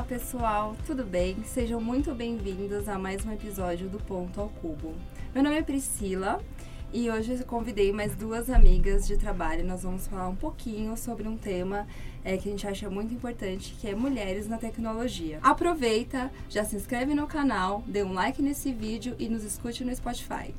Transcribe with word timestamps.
Olá, 0.00 0.08
pessoal, 0.08 0.76
tudo 0.86 1.04
bem? 1.04 1.36
Sejam 1.44 1.78
muito 1.78 2.14
bem-vindos 2.14 2.88
a 2.88 2.98
mais 2.98 3.22
um 3.26 3.32
episódio 3.32 3.86
do 3.86 3.98
Ponto 3.98 4.40
ao 4.40 4.48
Cubo. 4.48 4.94
Meu 5.34 5.44
nome 5.44 5.58
é 5.58 5.62
Priscila 5.62 6.40
e 6.90 7.10
hoje 7.10 7.34
eu 7.34 7.44
convidei 7.44 7.92
mais 7.92 8.16
duas 8.16 8.48
amigas 8.48 9.06
de 9.06 9.18
trabalho. 9.18 9.62
Nós 9.62 9.82
vamos 9.82 10.06
falar 10.06 10.26
um 10.28 10.34
pouquinho 10.34 10.96
sobre 10.96 11.28
um 11.28 11.36
tema 11.36 11.86
é, 12.24 12.38
que 12.38 12.48
a 12.48 12.50
gente 12.50 12.66
acha 12.66 12.88
muito 12.88 13.12
importante, 13.12 13.76
que 13.78 13.88
é 13.88 13.94
mulheres 13.94 14.48
na 14.48 14.56
tecnologia. 14.56 15.38
Aproveita, 15.42 16.32
já 16.48 16.64
se 16.64 16.76
inscreve 16.76 17.14
no 17.14 17.26
canal, 17.26 17.84
dê 17.86 18.02
um 18.02 18.14
like 18.14 18.40
nesse 18.40 18.72
vídeo 18.72 19.14
e 19.18 19.28
nos 19.28 19.44
escute 19.44 19.84
no 19.84 19.94
Spotify. 19.94 20.54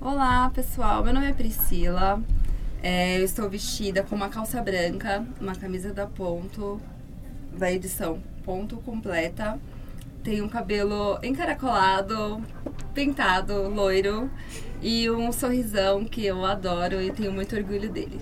Olá, 0.00 0.50
pessoal. 0.54 1.04
Meu 1.04 1.12
nome 1.12 1.28
é 1.28 1.34
Priscila. 1.34 2.22
É, 2.86 3.18
eu 3.18 3.24
estou 3.24 3.48
vestida 3.48 4.02
com 4.02 4.14
uma 4.14 4.28
calça 4.28 4.60
branca, 4.60 5.24
uma 5.40 5.54
camisa 5.54 5.90
da 5.90 6.06
Ponto, 6.06 6.78
da 7.56 7.72
edição 7.72 8.22
Ponto 8.44 8.76
completa. 8.76 9.58
Tenho 10.22 10.44
um 10.44 10.50
cabelo 10.50 11.18
encaracolado, 11.22 12.44
pintado, 12.92 13.70
loiro 13.70 14.30
e 14.82 15.08
um 15.08 15.32
sorrisão 15.32 16.04
que 16.04 16.26
eu 16.26 16.44
adoro 16.44 17.00
e 17.00 17.10
tenho 17.10 17.32
muito 17.32 17.56
orgulho 17.56 17.88
dele. 17.88 18.20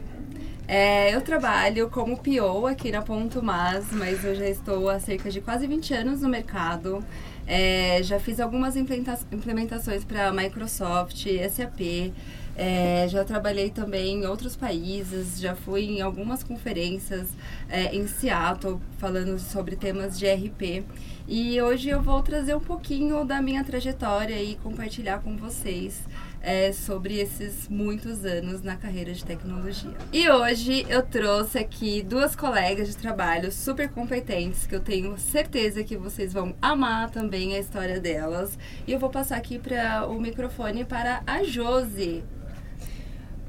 É, 0.69 1.13
eu 1.13 1.21
trabalho 1.23 1.91
como 1.91 2.17
PO 2.17 2.69
aqui 2.69 2.93
na 2.93 3.03
Ponto 3.03 3.43
Mas, 3.43 3.91
mas 3.91 4.25
eu 4.25 4.33
já 4.37 4.49
estou 4.49 4.89
há 4.89 5.01
cerca 5.01 5.29
de 5.29 5.41
quase 5.41 5.67
20 5.67 5.93
anos 5.93 6.21
no 6.21 6.29
mercado. 6.29 7.05
É, 7.47 8.03
já 8.03 8.21
fiz 8.21 8.39
algumas 8.41 8.77
implementações 8.77 10.05
para 10.05 10.33
Microsoft, 10.33 11.27
SAP, 11.51 12.13
é, 12.55 13.07
já 13.09 13.25
trabalhei 13.25 13.71
também 13.71 14.17
em 14.17 14.27
outros 14.27 14.55
países, 14.55 15.41
já 15.41 15.55
fui 15.55 15.85
em 15.85 16.01
algumas 16.03 16.43
conferências 16.43 17.29
é, 17.69 17.95
em 17.95 18.07
Seattle 18.07 18.81
falando 18.99 19.39
sobre 19.39 19.75
temas 19.75 20.19
de 20.19 20.27
RP. 20.27 20.85
E 21.27 21.61
hoje 21.63 21.89
eu 21.89 22.03
vou 22.03 22.23
trazer 22.23 22.55
um 22.55 22.61
pouquinho 22.61 23.25
da 23.25 23.41
minha 23.41 23.65
trajetória 23.65 24.43
e 24.43 24.57
compartilhar 24.57 25.21
com 25.21 25.37
vocês 25.37 26.03
é, 26.43 26.73
sobre 26.73 27.19
esses 27.19 27.69
muitos 27.69 28.25
anos 28.25 28.63
na 28.63 28.77
carreira 28.77 29.13
de 29.13 29.25
tecnologia. 29.25 29.95
E 30.13 30.29
hoje 30.29 30.85
eu 30.89 31.03
trouxe 31.03 31.59
aqui 31.59 32.03
duas 32.03 32.35
colegas 32.35 32.89
de 32.89 32.97
trabalho 32.97 33.53
super 33.53 33.89
competentes 33.89 34.67
que 34.67 34.75
eu 34.75 34.81
tenho 34.81 35.17
certeza 35.17 35.85
que 35.85 35.97
vocês 35.97 36.33
vão 36.33 36.55
amar 36.61 37.11
também 37.11 37.55
a 37.55 37.59
história 37.59 38.01
delas. 38.01 38.59
E 38.87 38.93
eu 38.93 38.99
vou 38.99 39.09
passar 39.09 39.37
aqui 39.37 39.59
para 39.59 40.07
o 40.07 40.21
microfone 40.21 40.85
para 40.85 41.23
a 41.27 41.45
Josi. 41.45 42.25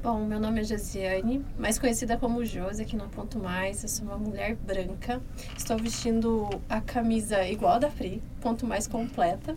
Bom, 0.04 0.22
meu 0.26 0.38
nome 0.38 0.60
é 0.60 0.64
Josiane, 0.64 1.42
mais 1.58 1.78
conhecida 1.78 2.18
como 2.18 2.44
Josi 2.44 2.82
aqui 2.82 2.94
no 2.94 3.08
Ponto 3.08 3.38
Mais. 3.38 3.82
Eu 3.82 3.88
sou 3.88 4.06
uma 4.06 4.18
mulher 4.18 4.54
branca. 4.54 5.18
Estou 5.56 5.78
vestindo 5.78 6.46
a 6.68 6.78
camisa 6.78 7.42
igual 7.48 7.80
da 7.80 7.88
Pri, 7.88 8.22
ponto 8.42 8.66
mais 8.66 8.86
completa. 8.86 9.54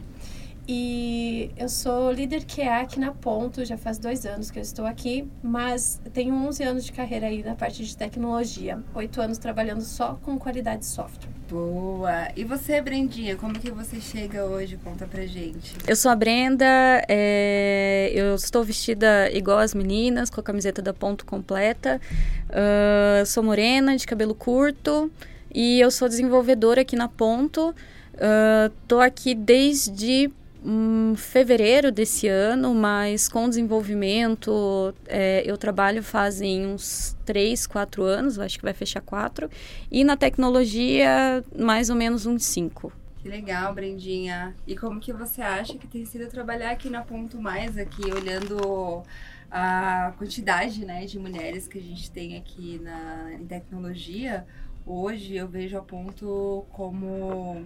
E 0.68 1.50
eu 1.56 1.70
sou 1.70 2.12
líder 2.12 2.44
QA 2.44 2.82
aqui 2.82 3.00
na 3.00 3.14
Ponto, 3.14 3.64
já 3.64 3.78
faz 3.78 3.98
dois 3.98 4.26
anos 4.26 4.52
que 4.52 4.60
eu 4.60 4.64
estou 4.64 4.86
aqui, 4.86 5.26
mas 5.42 6.02
tenho 6.12 6.36
11 6.36 6.64
anos 6.64 6.86
de 6.86 6.92
carreira 6.92 7.28
aí 7.28 7.42
na 7.42 7.56
parte 7.56 7.86
de 7.86 7.96
tecnologia. 7.96 8.84
Oito 8.94 9.22
anos 9.22 9.38
trabalhando 9.38 9.80
só 9.82 10.20
com 10.22 10.38
qualidade 10.38 10.80
de 10.80 10.88
software. 10.88 11.30
Boa! 11.50 12.28
E 12.36 12.44
você, 12.44 12.82
Brendinha, 12.82 13.38
como 13.38 13.58
que 13.58 13.72
você 13.72 14.02
chega 14.02 14.44
hoje? 14.44 14.78
Conta 14.84 15.08
pra 15.08 15.26
gente. 15.26 15.74
Eu 15.88 15.96
sou 15.96 16.12
a 16.12 16.16
Brenda, 16.16 16.66
é... 17.08 18.12
eu 18.14 18.36
estou 18.36 18.62
vestida 18.66 19.32
igual 19.32 19.60
as 19.60 19.74
meninas, 19.74 20.30
com 20.30 20.42
a 20.42 20.44
camiseta 20.44 20.82
da 20.82 20.94
Ponto 20.94 21.26
completa. 21.26 22.02
Uh, 22.50 23.26
sou 23.26 23.42
morena, 23.42 23.96
de 23.96 24.06
cabelo 24.06 24.36
curto 24.36 25.10
e 25.56 25.80
eu 25.80 25.90
sou 25.90 26.10
desenvolvedora 26.10 26.82
aqui 26.82 26.98
na 26.98 27.08
Ponto. 27.08 27.70
Uh, 27.70 28.70
tô 28.86 29.00
aqui 29.00 29.34
desde 29.34 30.30
um, 30.66 31.16
fevereiro 31.16 31.92
desse 31.92 32.28
ano, 32.28 32.74
mas 32.74 33.28
com 33.28 33.48
desenvolvimento 33.48 34.94
é, 35.08 35.44
eu 35.46 35.58
trabalho 35.58 36.04
fazem 36.04 36.66
uns 36.66 37.16
3, 37.26 37.68
4 37.68 38.04
anos, 38.04 38.40
acho 38.40 38.58
que 38.58 38.64
vai 38.64 38.74
fechar 38.74 39.02
4, 39.02 39.50
e 39.92 40.04
na 40.04 40.18
tecnologia 40.18 41.44
mais 41.58 41.90
ou 41.90 41.96
menos 41.96 42.26
uns 42.26 42.44
5. 42.46 42.92
Que 43.22 43.30
legal, 43.30 43.74
Brendinha. 43.74 44.56
E 44.66 44.76
como 44.76 45.00
que 45.00 45.12
você 45.12 45.42
acha 45.42 45.78
que 45.78 45.88
tem 45.88 46.06
sido 46.06 46.30
trabalhar 46.30 46.72
aqui 46.72 46.90
na 46.90 47.02
Ponto 47.02 47.42
Mais, 47.42 47.78
aqui 47.78 48.10
olhando 48.12 49.04
a 49.52 50.14
quantidade 50.18 50.86
né, 50.86 51.06
de 51.06 51.18
mulheres 51.20 51.68
que 51.68 51.78
a 51.78 51.82
gente 51.82 52.10
tem 52.12 52.38
aqui 52.38 52.80
na, 52.82 53.34
em 53.34 53.46
tecnologia? 53.46 54.46
Hoje 54.86 55.36
eu 55.36 55.48
vejo 55.48 55.78
a 55.78 55.82
Ponto 55.82 56.66
como 56.72 57.66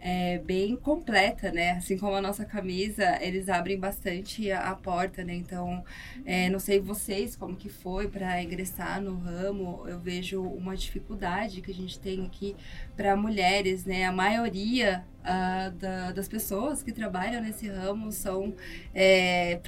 é, 0.00 0.38
bem 0.38 0.76
completa, 0.76 1.50
né? 1.50 1.72
Assim 1.72 1.96
como 1.98 2.14
a 2.14 2.20
nossa 2.20 2.44
camisa, 2.44 3.18
eles 3.20 3.48
abrem 3.48 3.78
bastante 3.78 4.50
a, 4.50 4.70
a 4.70 4.74
porta, 4.74 5.24
né? 5.24 5.34
Então, 5.34 5.84
é, 6.24 6.48
não 6.48 6.58
sei 6.58 6.80
vocês 6.80 7.34
como 7.36 7.56
que 7.56 7.68
foi 7.68 8.08
para 8.08 8.42
ingressar 8.42 9.00
no 9.00 9.16
ramo. 9.18 9.84
Eu 9.86 9.98
vejo 9.98 10.42
uma 10.42 10.76
dificuldade 10.76 11.60
que 11.60 11.70
a 11.70 11.74
gente 11.74 11.98
tem 11.98 12.24
aqui 12.24 12.54
para 12.96 13.16
mulheres, 13.16 13.84
né? 13.84 14.04
A 14.04 14.12
maioria 14.12 15.04
uh, 15.26 15.70
da, 15.72 16.12
das 16.12 16.28
pessoas 16.28 16.82
que 16.82 16.92
trabalham 16.92 17.42
nesse 17.42 17.68
ramo 17.68 18.12
são 18.12 18.54
é, 18.94 19.60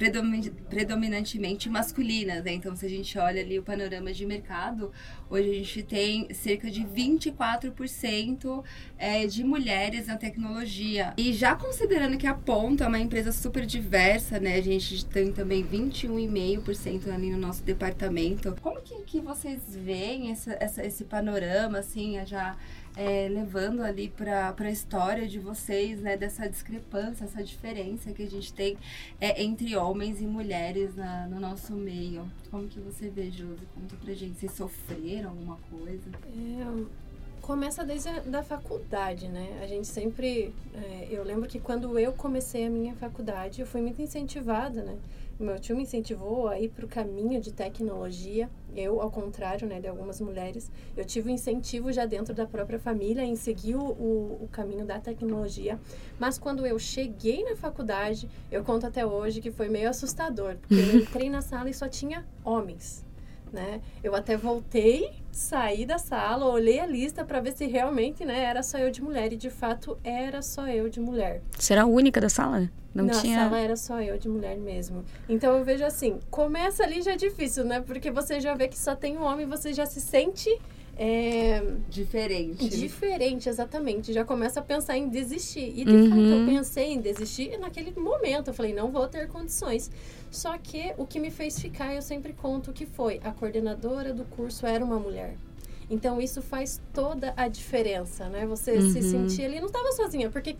predominantemente 0.69 1.69
masculinas. 1.69 2.43
Né? 2.43 2.53
Então, 2.53 2.75
se 2.75 2.85
a 2.85 2.89
gente 2.89 3.17
olha 3.17 3.41
ali 3.41 3.59
o 3.59 3.63
panorama 3.63 4.11
de 4.13 4.25
mercado, 4.25 4.91
hoje 5.29 5.49
a 5.49 5.53
gente 5.53 5.83
tem 5.83 6.33
cerca 6.33 6.71
de 6.71 6.81
24% 6.83 8.63
é, 8.97 9.27
de 9.27 9.43
mulheres 9.43 10.07
na 10.07 10.17
tecnologia. 10.17 11.13
E 11.17 11.33
já 11.33 11.55
considerando 11.55 12.17
que 12.17 12.27
a 12.27 12.33
Ponta 12.33 12.85
é 12.85 12.87
uma 12.87 12.99
empresa 12.99 13.31
super 13.31 13.65
diversa, 13.65 14.39
né? 14.39 14.55
A 14.55 14.61
gente 14.61 15.05
tem 15.05 15.31
também 15.31 15.63
21,5% 15.63 17.13
ali 17.13 17.31
no 17.31 17.37
nosso 17.37 17.63
departamento. 17.63 18.55
Como 18.61 18.81
que, 18.81 18.95
que 19.03 19.19
vocês 19.19 19.75
veem 19.75 20.31
essa, 20.31 20.55
essa, 20.59 20.85
esse 20.85 21.03
panorama, 21.03 21.79
assim, 21.79 22.17
já 22.25 22.55
é, 22.95 23.27
levando 23.29 23.81
ali 23.81 24.09
para 24.09 24.53
a 24.57 24.71
história 24.71 25.27
de 25.27 25.39
vocês, 25.39 26.01
né, 26.01 26.17
dessa 26.17 26.49
discrepância, 26.49 27.25
essa 27.25 27.43
diferença 27.43 28.11
que 28.11 28.23
a 28.23 28.29
gente 28.29 28.53
tem 28.53 28.77
é, 29.19 29.41
entre 29.41 29.75
homens 29.75 30.21
e 30.21 30.25
mulheres 30.25 30.95
na, 30.95 31.27
no 31.27 31.39
nosso 31.39 31.73
meio. 31.73 32.29
Como 32.51 32.67
que 32.67 32.79
você 32.79 33.09
vê, 33.09 33.29
Josi? 33.31 33.65
Conta 33.73 33.95
pra 34.03 34.13
gente, 34.13 34.39
vocês 34.39 34.51
sofreram 34.51 35.29
alguma 35.29 35.57
coisa? 35.69 36.09
Começa 37.41 37.83
desde 37.83 38.09
a 38.09 38.19
da 38.19 38.43
faculdade, 38.43 39.27
né? 39.27 39.59
A 39.63 39.67
gente 39.67 39.87
sempre... 39.87 40.53
É, 40.75 41.07
eu 41.09 41.23
lembro 41.23 41.47
que 41.47 41.59
quando 41.59 41.97
eu 41.97 42.13
comecei 42.13 42.65
a 42.65 42.69
minha 42.69 42.93
faculdade, 42.95 43.61
eu 43.61 43.67
fui 43.67 43.81
muito 43.81 44.01
incentivada, 44.01 44.83
né? 44.83 44.97
Meu 45.43 45.57
tio 45.57 45.75
me 45.75 45.83
incentivou 45.83 46.47
a 46.49 46.59
ir 46.59 46.69
para 46.69 46.85
o 46.85 46.87
caminho 46.87 47.39
de 47.39 47.53
tecnologia. 47.53 48.49
Eu, 48.75 49.01
ao 49.01 49.09
contrário 49.09 49.67
né, 49.67 49.79
de 49.79 49.87
algumas 49.87 50.19
mulheres, 50.19 50.69
eu 50.97 51.05
tive 51.05 51.29
o 51.29 51.31
um 51.31 51.35
incentivo 51.35 51.91
já 51.91 52.05
dentro 52.05 52.33
da 52.33 52.45
própria 52.45 52.77
família 52.77 53.23
em 53.23 53.35
seguir 53.35 53.75
o, 53.75 53.83
o, 53.83 54.43
o, 54.43 54.49
caminho 54.51 54.85
da 54.85 54.99
tecnologia. 54.99 55.79
Mas 56.19 56.37
quando 56.37 56.65
eu 56.65 56.77
cheguei 56.77 57.43
na 57.43 57.55
faculdade, 57.55 58.29
eu 58.51 58.63
conto 58.63 58.85
até 58.85 59.05
hoje 59.05 59.39
que 59.39 59.49
foi 59.49 59.69
meio 59.69 59.89
assustador, 59.89 60.57
porque 60.57 60.75
eu 60.75 60.97
entrei 60.97 61.29
na 61.29 61.41
sala 61.41 61.69
e 61.69 61.73
só 61.73 61.87
tinha 61.87 62.27
homens. 62.43 63.05
Né? 63.51 63.81
Eu 64.03 64.13
até 64.15 64.35
voltei, 64.35 65.18
saí 65.31 65.85
da 65.85 65.97
sala, 65.97 66.45
olhei 66.45 66.79
a 66.79 66.85
lista 66.85 67.23
para 67.23 67.39
ver 67.39 67.53
se 67.53 67.65
realmente 67.65 68.25
né, 68.25 68.43
era 68.43 68.61
só 68.63 68.77
eu 68.77 68.91
de 68.91 69.01
mulher. 69.01 69.33
E 69.33 69.37
de 69.37 69.49
fato 69.49 69.97
era 70.03 70.41
só 70.41 70.67
eu 70.67 70.89
de 70.89 70.99
mulher. 70.99 71.41
Você 71.57 71.73
era 71.73 71.83
a 71.83 71.85
única 71.85 72.19
da 72.19 72.29
sala? 72.29 72.69
Não 72.93 73.05
Na 73.05 73.13
tinha... 73.13 73.43
sala 73.43 73.59
era 73.59 73.75
só 73.75 74.01
eu 74.01 74.17
de 74.17 74.27
mulher 74.27 74.57
mesmo. 74.57 75.05
Então 75.27 75.55
eu 75.57 75.63
vejo 75.63 75.85
assim, 75.85 76.19
começa 76.31 76.83
ali 76.83 77.01
já 77.01 77.13
é 77.13 77.15
difícil, 77.15 77.63
né? 77.63 77.79
Porque 77.81 78.09
você 78.09 78.39
já 78.39 78.55
vê 78.55 78.67
que 78.67 78.77
só 78.77 78.95
tem 78.95 79.17
um 79.17 79.23
homem, 79.23 79.45
você 79.45 79.73
já 79.73 79.85
se 79.85 80.01
sente 80.01 80.49
é... 81.01 81.63
Diferente. 81.87 82.67
Diferente, 82.67 83.47
exatamente. 83.47 84.11
Já 84.11 84.25
começa 84.25 84.59
a 84.59 84.63
pensar 84.63 84.97
em 84.97 85.07
desistir. 85.07 85.71
E 85.73 85.85
de 85.85 85.91
uhum. 85.91 86.09
fato 86.09 86.21
eu 86.21 86.45
pensei 86.45 86.91
em 86.91 86.99
desistir 86.99 87.57
naquele 87.57 87.97
momento. 87.97 88.49
Eu 88.49 88.53
falei, 88.53 88.73
não 88.73 88.91
vou 88.91 89.07
ter 89.07 89.29
condições. 89.29 89.89
Só 90.29 90.57
que 90.57 90.93
o 90.97 91.05
que 91.05 91.17
me 91.17 91.31
fez 91.31 91.57
ficar, 91.57 91.95
eu 91.95 92.01
sempre 92.01 92.33
conto 92.33 92.73
que 92.73 92.85
foi 92.85 93.21
a 93.23 93.31
coordenadora 93.31 94.13
do 94.13 94.25
curso 94.25 94.65
era 94.65 94.83
uma 94.83 94.99
mulher. 94.99 95.37
Então 95.89 96.21
isso 96.21 96.41
faz 96.41 96.79
toda 96.93 97.33
a 97.35 97.47
diferença, 97.47 98.29
né? 98.29 98.45
Você 98.45 98.73
uhum. 98.73 98.91
se 98.91 99.01
sentir 99.01 99.45
ali, 99.45 99.59
não 99.59 99.67
estava 99.67 99.91
sozinha, 99.93 100.29
porque 100.29 100.55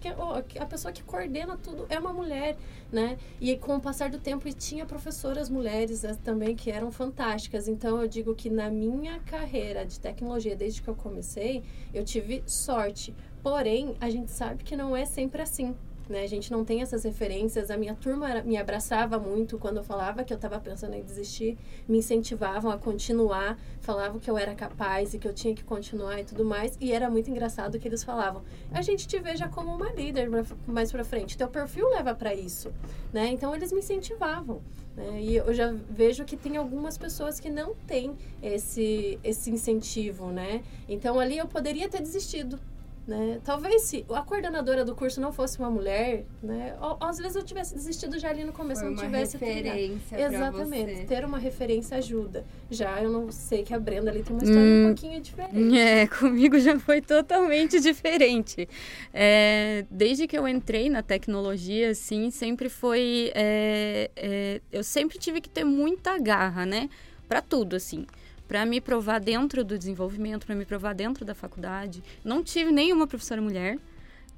a 0.60 0.66
pessoa 0.66 0.92
que 0.92 1.04
coordena 1.04 1.56
tudo 1.58 1.86
é 1.88 2.00
uma 2.00 2.12
mulher, 2.12 2.58
né? 2.92 3.18
E 3.40 3.56
com 3.56 3.76
o 3.76 3.80
passar 3.80 4.10
do 4.10 4.18
tempo, 4.18 4.48
e 4.48 4.54
tinha 4.54 4.86
professoras 4.86 5.50
mulheres 5.50 6.04
eh, 6.04 6.18
também 6.24 6.56
que 6.56 6.72
eram 6.72 6.92
fantásticas. 6.92 7.68
Então 7.68 8.02
eu 8.02 8.08
digo 8.08 8.34
que 8.34 8.50
na 8.50 8.70
minha 8.70 9.20
carreira 9.20 9.86
de 9.86 10.00
tecnologia, 10.00 10.56
desde 10.56 10.82
que 10.82 10.88
eu 10.88 10.96
comecei, 10.96 11.64
eu 11.94 12.04
tive 12.04 12.44
sorte. 12.48 13.14
Porém, 13.44 13.96
a 14.02 14.10
gente 14.10 14.32
sabe 14.32 14.64
que 14.64 14.76
não 14.76 14.98
é 14.98 15.06
sempre 15.06 15.42
assim 15.42 15.76
né? 16.10 16.24
A 16.24 16.28
gente 16.28 16.52
não 16.52 16.66
tem 16.66 16.82
essas 16.82 17.04
referências. 17.04 17.70
A 17.70 17.78
minha 17.78 17.96
turma 17.96 18.42
me 18.42 18.58
abraçava 18.58 19.20
muito 19.20 19.58
quando 19.58 19.78
eu 19.78 19.84
falava 19.84 20.24
que 20.24 20.34
eu 20.34 20.36
estava 20.36 20.60
pensando 20.60 20.96
em 20.96 21.04
desistir, 21.04 21.58
me 21.88 22.00
incentivavam 22.00 22.72
a 22.72 22.78
continuar, 22.78 23.58
falavam 23.80 24.20
que 24.20 24.30
eu 24.30 24.38
era 24.38 24.56
capaz 24.56 25.14
e 25.14 25.20
que 25.20 25.28
eu 25.28 25.34
tinha 25.34 25.54
que 25.54 25.64
continuar 25.64 26.20
e 26.20 26.26
tudo 26.26 26.44
mais. 26.44 26.78
E 26.82 26.92
era 26.92 27.10
muito 27.10 27.30
engraçado 27.30 27.80
que 27.80 27.88
eles 27.88 28.04
falavam: 28.04 28.42
"A 28.72 28.82
gente 28.82 29.08
te 29.08 29.20
veja 29.20 29.48
como 29.48 29.74
uma 29.74 29.92
líder 29.92 30.30
mais 30.68 30.92
para 30.92 31.04
frente. 31.04 31.38
Teu 31.38 31.48
perfil 31.48 31.88
leva 31.90 32.14
para 32.16 32.34
isso", 32.34 32.74
né? 33.14 33.28
Então 33.28 33.56
eles 33.56 33.72
me 33.72 33.80
incentivavam. 33.80 34.62
Né? 34.96 35.22
E 35.22 35.36
eu 35.36 35.54
já 35.54 35.74
vejo 35.90 36.26
que 36.26 36.36
tem 36.36 36.58
algumas 36.58 36.98
pessoas 36.98 37.40
que 37.40 37.50
não 37.50 37.74
têm 37.88 38.18
esse, 38.42 39.18
esse 39.24 39.50
incentivo, 39.50 40.28
né? 40.32 40.64
Então 40.88 41.20
ali 41.20 41.38
eu 41.38 41.48
poderia 41.48 41.88
ter 41.88 42.02
desistido, 42.02 42.60
né? 43.08 43.40
Talvez 43.44 43.84
se 43.84 44.06
a 44.10 44.22
coordenadora 44.22 44.86
do 44.86 44.96
curso 44.96 45.20
não 45.20 45.34
fosse 45.34 45.58
uma 45.60 45.70
mulher, 45.70 46.26
né? 46.42 46.76
Ou, 46.80 46.98
às 47.00 47.18
vezes 47.18 47.36
eu 47.36 47.44
tivesse 47.44 47.74
desistido 47.74 48.20
já 48.20 48.30
ali 48.30 48.44
no 48.44 48.54
começo, 48.54 48.82
Foi 48.82 48.90
não 48.90 48.98
tivesse 48.98 49.38
referência 49.38 50.26
Exatamente. 50.26 50.96
Você. 50.98 51.06
Ter 51.06 51.26
uma 51.26 51.40
referência 51.40 51.98
ajuda. 51.98 52.46
Já 52.70 53.02
eu 53.02 53.10
não 53.10 53.32
sei 53.32 53.64
que 53.64 53.74
a 53.74 53.80
Brenda 53.80 54.12
ali 54.12 54.22
tem 54.22 54.36
uma 54.36 54.44
história 54.44 54.62
hum, 54.62 54.84
um 54.84 54.88
pouquinho 54.94 55.22
diferente. 55.22 55.78
É, 55.78 56.06
comigo 56.08 56.60
já 56.60 56.80
foi 56.80 57.02
totalmente 57.02 57.80
diferente. 57.80 58.70
É, 59.14 59.86
desde 59.90 60.28
que 60.28 60.38
eu 60.38 60.48
entrei 60.48 60.90
na 60.90 61.02
tecnologia, 61.02 61.92
assim, 61.92 62.30
sempre 62.30 62.70
foi. 62.70 63.32
É, 63.34 64.12
é, 64.16 64.62
eu 64.72 64.84
sempre 64.84 65.18
tive 65.18 65.42
que 65.42 65.50
ter 65.50 65.64
muita 65.64 66.18
garra, 66.20 66.66
né? 66.66 66.90
Para 67.28 67.42
tudo, 67.42 67.76
assim 67.76 68.06
para 68.50 68.66
me 68.66 68.82
provar 68.82 69.20
dentro 69.20 69.64
do 69.64 69.78
desenvolvimento, 69.78 70.48
para 70.48 70.56
me 70.56 70.66
provar 70.66 70.96
dentro 70.96 71.24
da 71.24 71.36
faculdade. 71.36 72.04
Não 72.24 72.44
tive 72.44 72.72
nenhuma 72.72 73.06
professora 73.06 73.40
mulher. 73.40 73.78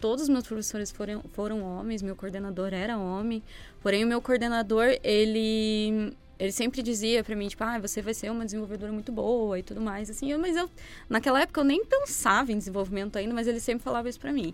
Todos 0.02 0.24
os 0.24 0.30
meus 0.30 0.46
professores 0.46 0.92
foram, 0.92 1.24
foram 1.32 1.64
homens, 1.64 2.02
meu 2.02 2.14
coordenador 2.14 2.74
era 2.74 2.98
homem. 2.98 3.42
Porém, 3.82 4.04
o 4.04 4.08
meu 4.08 4.22
coordenador, 4.22 4.98
ele 5.02 6.14
ele 6.38 6.52
sempre 6.52 6.82
dizia 6.82 7.24
para 7.24 7.36
mim, 7.36 7.48
tipo, 7.48 7.64
ah, 7.64 7.78
você 7.78 8.02
vai 8.02 8.16
ser 8.16 8.32
uma 8.32 8.44
desenvolvedora 8.44 8.92
muito 8.92 9.12
boa 9.12 9.60
e 9.60 9.64
tudo 9.64 9.80
mais, 9.80 10.10
assim. 10.10 10.32
Eu, 10.32 10.40
mas 10.40 10.58
eu, 10.58 10.70
naquela 11.08 11.40
época, 11.40 11.62
eu 11.62 11.64
nem 11.64 11.86
pensava 11.86 12.52
em 12.52 12.58
desenvolvimento 12.58 13.16
ainda, 13.16 13.34
mas 13.34 13.48
ele 13.48 13.60
sempre 13.60 13.84
falava 13.84 14.10
isso 14.10 14.20
para 14.20 14.34
mim. 14.34 14.54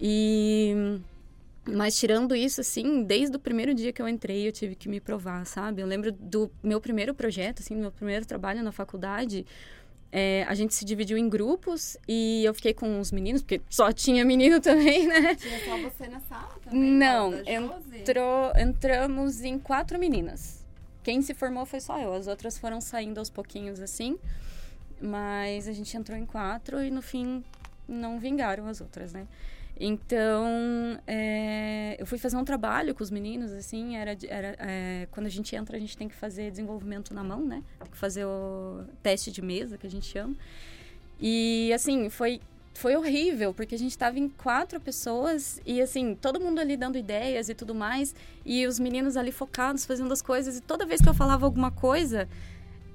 E 0.00 0.98
mas 1.64 1.96
tirando 1.96 2.34
isso, 2.34 2.60
assim, 2.60 3.04
desde 3.04 3.36
o 3.36 3.38
primeiro 3.38 3.72
dia 3.72 3.92
que 3.92 4.02
eu 4.02 4.08
entrei, 4.08 4.48
eu 4.48 4.52
tive 4.52 4.74
que 4.74 4.88
me 4.88 5.00
provar, 5.00 5.46
sabe? 5.46 5.80
Eu 5.80 5.86
lembro 5.86 6.10
do 6.10 6.50
meu 6.62 6.80
primeiro 6.80 7.14
projeto, 7.14 7.60
assim, 7.60 7.74
do 7.74 7.80
meu 7.80 7.92
primeiro 7.92 8.26
trabalho 8.26 8.62
na 8.62 8.72
faculdade. 8.72 9.46
É, 10.10 10.44
a 10.48 10.54
gente 10.54 10.74
se 10.74 10.84
dividiu 10.84 11.16
em 11.16 11.28
grupos 11.28 11.96
e 12.06 12.44
eu 12.44 12.52
fiquei 12.52 12.74
com 12.74 13.00
os 13.00 13.12
meninos, 13.12 13.42
porque 13.42 13.62
só 13.70 13.92
tinha 13.92 14.24
menino 14.24 14.58
também, 14.60 15.06
né? 15.06 15.36
Tinha 15.36 15.64
só 15.64 15.76
você 15.78 16.08
na 16.08 16.20
sala 16.20 16.58
também? 16.64 16.80
Não, 16.80 17.32
entrou, 17.46 18.52
entramos 18.58 19.40
em 19.42 19.58
quatro 19.58 19.98
meninas. 19.98 20.66
Quem 21.02 21.22
se 21.22 21.32
formou 21.32 21.64
foi 21.64 21.80
só 21.80 21.98
eu, 21.98 22.12
as 22.12 22.26
outras 22.26 22.58
foram 22.58 22.80
saindo 22.80 23.18
aos 23.18 23.30
pouquinhos 23.30 23.80
assim. 23.80 24.18
Mas 25.00 25.66
a 25.66 25.72
gente 25.72 25.96
entrou 25.96 26.16
em 26.18 26.26
quatro 26.26 26.82
e 26.82 26.90
no 26.90 27.02
fim 27.02 27.42
não 27.88 28.18
vingaram 28.18 28.66
as 28.66 28.80
outras, 28.80 29.12
né? 29.12 29.26
Então, 29.78 30.98
é, 31.06 31.96
eu 31.98 32.06
fui 32.06 32.18
fazer 32.18 32.36
um 32.36 32.44
trabalho 32.44 32.94
com 32.94 33.02
os 33.02 33.10
meninos, 33.10 33.52
assim, 33.52 33.96
era, 33.96 34.16
era 34.28 34.56
é, 34.58 35.08
quando 35.10 35.26
a 35.26 35.30
gente 35.30 35.56
entra, 35.56 35.76
a 35.76 35.80
gente 35.80 35.96
tem 35.96 36.08
que 36.08 36.14
fazer 36.14 36.50
desenvolvimento 36.50 37.12
na 37.14 37.24
mão, 37.24 37.44
né? 37.44 37.62
Tem 37.80 37.90
que 37.90 37.96
fazer 37.96 38.24
o 38.24 38.84
teste 39.02 39.32
de 39.32 39.42
mesa, 39.42 39.76
que 39.76 39.86
a 39.86 39.90
gente 39.90 40.06
chama. 40.06 40.36
E, 41.18 41.72
assim, 41.72 42.08
foi, 42.10 42.40
foi 42.74 42.96
horrível, 42.96 43.52
porque 43.54 43.74
a 43.74 43.78
gente 43.78 43.90
estava 43.90 44.18
em 44.18 44.28
quatro 44.28 44.80
pessoas 44.80 45.60
e, 45.64 45.80
assim, 45.80 46.14
todo 46.14 46.38
mundo 46.38 46.60
ali 46.60 46.76
dando 46.76 46.98
ideias 46.98 47.48
e 47.48 47.54
tudo 47.54 47.74
mais, 47.74 48.14
e 48.44 48.66
os 48.66 48.78
meninos 48.78 49.16
ali 49.16 49.32
focados, 49.32 49.84
fazendo 49.86 50.12
as 50.12 50.22
coisas, 50.22 50.58
e 50.58 50.60
toda 50.60 50.86
vez 50.86 51.00
que 51.00 51.08
eu 51.08 51.14
falava 51.14 51.46
alguma 51.46 51.70
coisa, 51.70 52.28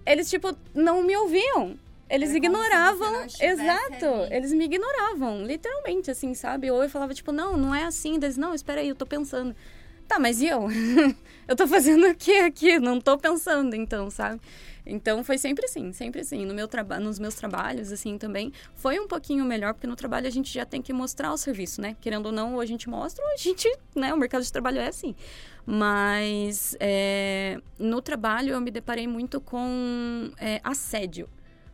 eles, 0.06 0.30
tipo, 0.30 0.56
não 0.74 1.04
me 1.04 1.18
ouviam. 1.18 1.78
Eles 2.10 2.32
é 2.32 2.38
ignoravam, 2.38 3.24
exato, 3.24 4.06
ali. 4.06 4.34
eles 4.36 4.54
me 4.54 4.66
ignoravam, 4.66 5.44
literalmente, 5.44 6.10
assim, 6.10 6.34
sabe? 6.34 6.72
Ou 6.72 6.82
eu 6.82 6.90
falava, 6.90 7.14
tipo, 7.14 7.32
não, 7.32 7.58
não 7.58 7.76
é 7.76 7.84
assim, 7.84 8.16
eles, 8.16 8.38
não, 8.38 8.54
espera 8.54 8.80
aí, 8.82 8.90
eu 8.90 8.96
tô 8.96 9.06
pensando. 9.06 9.56
Tá, 10.08 10.18
mas 10.18 10.42
e 10.42 10.48
eu? 10.48 10.68
eu 11.48 11.56
tô 11.56 11.68
fazendo 11.68 12.08
o 12.08 12.16
que 12.16 12.40
aqui? 12.40 12.80
Não 12.80 13.02
tô 13.02 13.18
pensando, 13.18 13.76
então, 13.76 14.10
sabe? 14.10 14.40
Então 14.90 15.22
foi 15.24 15.38
sempre 15.38 15.66
assim, 15.66 15.92
sempre 15.92 16.22
assim. 16.22 16.46
No 16.46 16.54
meu 16.54 16.68
traba 16.68 17.00
nos 17.00 17.20
meus 17.20 17.36
trabalhos, 17.36 17.92
assim, 17.92 18.18
também 18.18 18.54
foi 18.74 19.00
um 19.00 19.08
pouquinho 19.08 19.44
melhor, 19.44 19.74
porque 19.74 19.86
no 19.86 19.96
trabalho 19.96 20.28
a 20.28 20.30
gente 20.30 20.52
já 20.54 20.66
tem 20.66 20.82
que 20.82 20.94
mostrar 20.94 21.34
o 21.34 21.38
serviço, 21.38 21.82
né? 21.82 21.96
Querendo 22.00 22.28
ou 22.28 22.32
não, 22.32 22.54
ou 22.54 22.62
a 22.62 22.66
gente 22.66 22.90
mostra, 22.90 23.24
ou 23.26 23.34
a 23.34 23.38
gente, 23.38 23.70
né? 23.94 24.14
O 24.14 24.18
mercado 24.18 24.44
de 24.44 24.52
trabalho 24.52 24.80
é 24.80 24.88
assim. 24.88 25.14
Mas 25.66 26.76
é, 26.80 27.60
no 27.78 28.02
trabalho 28.02 28.54
eu 28.54 28.62
me 28.62 28.72
deparei 28.72 29.08
muito 29.08 29.42
com 29.42 30.32
é, 30.40 30.62
assédio. 30.64 31.28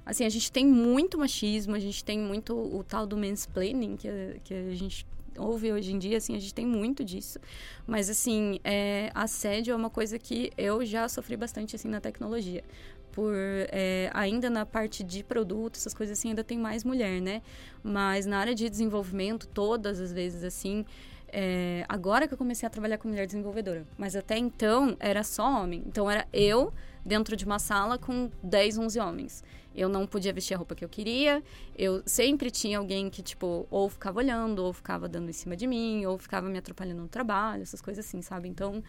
Assim, 0.05 0.25
a 0.25 0.29
gente 0.29 0.51
tem 0.51 0.65
muito 0.65 1.17
machismo, 1.17 1.75
a 1.75 1.79
gente 1.79 2.03
tem 2.03 2.19
muito 2.19 2.53
o 2.55 2.83
tal 2.83 3.05
do 3.05 3.15
mansplaining, 3.15 3.95
que, 3.95 4.09
que 4.43 4.53
a 4.53 4.75
gente 4.75 5.05
ouve 5.37 5.71
hoje 5.71 5.93
em 5.93 5.99
dia, 5.99 6.17
assim, 6.17 6.35
a 6.35 6.39
gente 6.39 6.53
tem 6.53 6.65
muito 6.65 7.03
disso. 7.03 7.39
Mas, 7.87 8.09
assim, 8.09 8.59
é, 8.63 9.11
assédio 9.15 9.71
é 9.71 9.75
uma 9.75 9.89
coisa 9.89 10.19
que 10.19 10.51
eu 10.57 10.85
já 10.85 11.07
sofri 11.07 11.37
bastante, 11.37 11.75
assim, 11.75 11.87
na 11.87 12.01
tecnologia. 12.01 12.63
Por, 13.11 13.33
é, 13.35 14.09
ainda 14.13 14.49
na 14.49 14.65
parte 14.65 15.03
de 15.03 15.23
produto, 15.23 15.75
essas 15.75 15.93
coisas 15.93 16.17
assim, 16.17 16.29
ainda 16.29 16.43
tem 16.43 16.57
mais 16.57 16.83
mulher, 16.83 17.21
né? 17.21 17.43
Mas 17.83 18.25
na 18.25 18.39
área 18.39 18.55
de 18.55 18.67
desenvolvimento, 18.67 19.47
todas 19.47 19.99
as 19.99 20.11
vezes, 20.11 20.43
assim, 20.43 20.83
é, 21.27 21.85
agora 21.87 22.27
que 22.27 22.33
eu 22.33 22.37
comecei 22.37 22.65
a 22.65 22.69
trabalhar 22.69 22.97
com 22.97 23.07
mulher 23.07 23.27
desenvolvedora. 23.27 23.85
Mas 23.97 24.15
até 24.15 24.37
então, 24.37 24.97
era 24.99 25.23
só 25.23 25.61
homem. 25.61 25.83
Então, 25.85 26.09
era 26.09 26.27
eu 26.33 26.73
dentro 27.05 27.35
de 27.35 27.45
uma 27.45 27.59
sala 27.59 27.97
com 27.97 28.31
10, 28.41 28.77
11 28.77 28.99
homens. 28.99 29.43
Eu 29.75 29.89
não 29.89 30.05
podia 30.05 30.31
vestir 30.31 30.53
a 30.53 30.57
roupa 30.57 30.75
que 30.75 30.83
eu 30.83 30.89
queria. 30.89 31.41
Eu 31.77 32.03
sempre 32.05 32.51
tinha 32.51 32.77
alguém 32.77 33.09
que, 33.09 33.21
tipo, 33.21 33.67
ou 33.69 33.89
ficava 33.89 34.19
olhando, 34.19 34.63
ou 34.63 34.73
ficava 34.73 35.07
dando 35.07 35.29
em 35.29 35.33
cima 35.33 35.55
de 35.55 35.65
mim, 35.65 36.05
ou 36.05 36.17
ficava 36.17 36.47
me 36.47 36.57
atrapalhando 36.57 37.01
no 37.01 37.07
trabalho, 37.07 37.63
essas 37.63 37.81
coisas 37.81 38.05
assim, 38.05 38.21
sabe? 38.21 38.47
Então, 38.47 38.83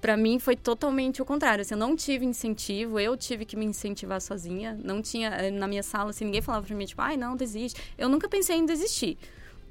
para 0.00 0.16
mim 0.16 0.38
foi 0.38 0.56
totalmente 0.56 1.20
o 1.20 1.24
contrário. 1.24 1.62
Assim, 1.62 1.74
eu 1.74 1.78
não 1.78 1.96
tive 1.96 2.24
incentivo, 2.24 3.00
eu 3.00 3.16
tive 3.16 3.44
que 3.44 3.56
me 3.56 3.64
incentivar 3.64 4.20
sozinha. 4.20 4.78
Não 4.82 5.02
tinha, 5.02 5.28
eh, 5.30 5.50
na 5.50 5.66
minha 5.66 5.82
sala, 5.82 6.10
assim, 6.10 6.24
ninguém 6.24 6.42
falava 6.42 6.66
pra 6.66 6.76
mim, 6.76 6.84
tipo, 6.84 7.02
ai, 7.02 7.16
não, 7.16 7.36
desiste. 7.36 7.80
Eu 7.96 8.08
nunca 8.08 8.28
pensei 8.28 8.56
em 8.56 8.66
desistir. 8.66 9.18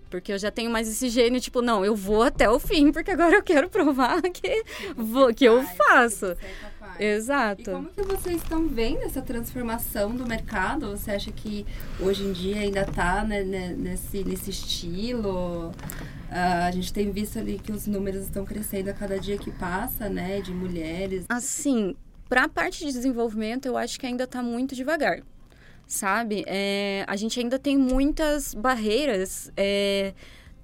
Porque 0.09 0.31
eu 0.31 0.37
já 0.37 0.49
tenho 0.49 0.71
mais 0.71 0.87
esse 0.87 1.09
gênio, 1.09 1.39
tipo, 1.41 1.61
não, 1.61 1.83
eu 1.83 1.95
vou 1.95 2.23
até 2.23 2.49
o 2.49 2.59
fim, 2.59 2.91
porque 2.91 3.11
agora 3.11 3.35
eu 3.35 3.43
quero 3.43 3.69
provar 3.69 4.21
que, 4.31 4.63
vou, 4.95 5.33
que 5.33 5.43
eu 5.43 5.63
faço. 5.63 6.27
Exato. 6.99 7.61
E 7.61 7.65
como 7.65 7.89
que 7.89 8.01
vocês 8.03 8.37
estão 8.37 8.67
vendo 8.67 9.03
essa 9.03 9.21
transformação 9.21 10.15
do 10.15 10.25
mercado? 10.25 10.91
Você 10.91 11.11
acha 11.11 11.31
que 11.31 11.65
hoje 11.99 12.23
em 12.23 12.31
dia 12.31 12.59
ainda 12.59 12.81
está 12.81 13.23
né, 13.23 13.43
né, 13.43 13.75
nesse, 13.77 14.23
nesse 14.23 14.49
estilo? 14.49 15.69
Uh, 15.69 16.65
a 16.67 16.71
gente 16.71 16.91
tem 16.91 17.11
visto 17.11 17.39
ali 17.39 17.57
que 17.57 17.71
os 17.71 17.87
números 17.87 18.23
estão 18.23 18.43
crescendo 18.43 18.89
a 18.89 18.93
cada 18.93 19.19
dia 19.19 19.37
que 19.37 19.51
passa, 19.51 20.09
né? 20.09 20.41
De 20.41 20.51
mulheres. 20.51 21.25
Assim, 21.29 21.95
para 22.27 22.43
a 22.43 22.49
parte 22.49 22.85
de 22.85 22.91
desenvolvimento, 22.91 23.65
eu 23.65 23.77
acho 23.77 23.99
que 23.99 24.05
ainda 24.05 24.25
está 24.25 24.41
muito 24.43 24.75
devagar 24.75 25.21
sabe? 25.87 26.43
É, 26.45 27.05
a 27.07 27.15
gente 27.15 27.39
ainda 27.39 27.57
tem 27.57 27.77
muitas 27.77 28.53
barreiras. 28.53 29.49
É, 29.55 30.13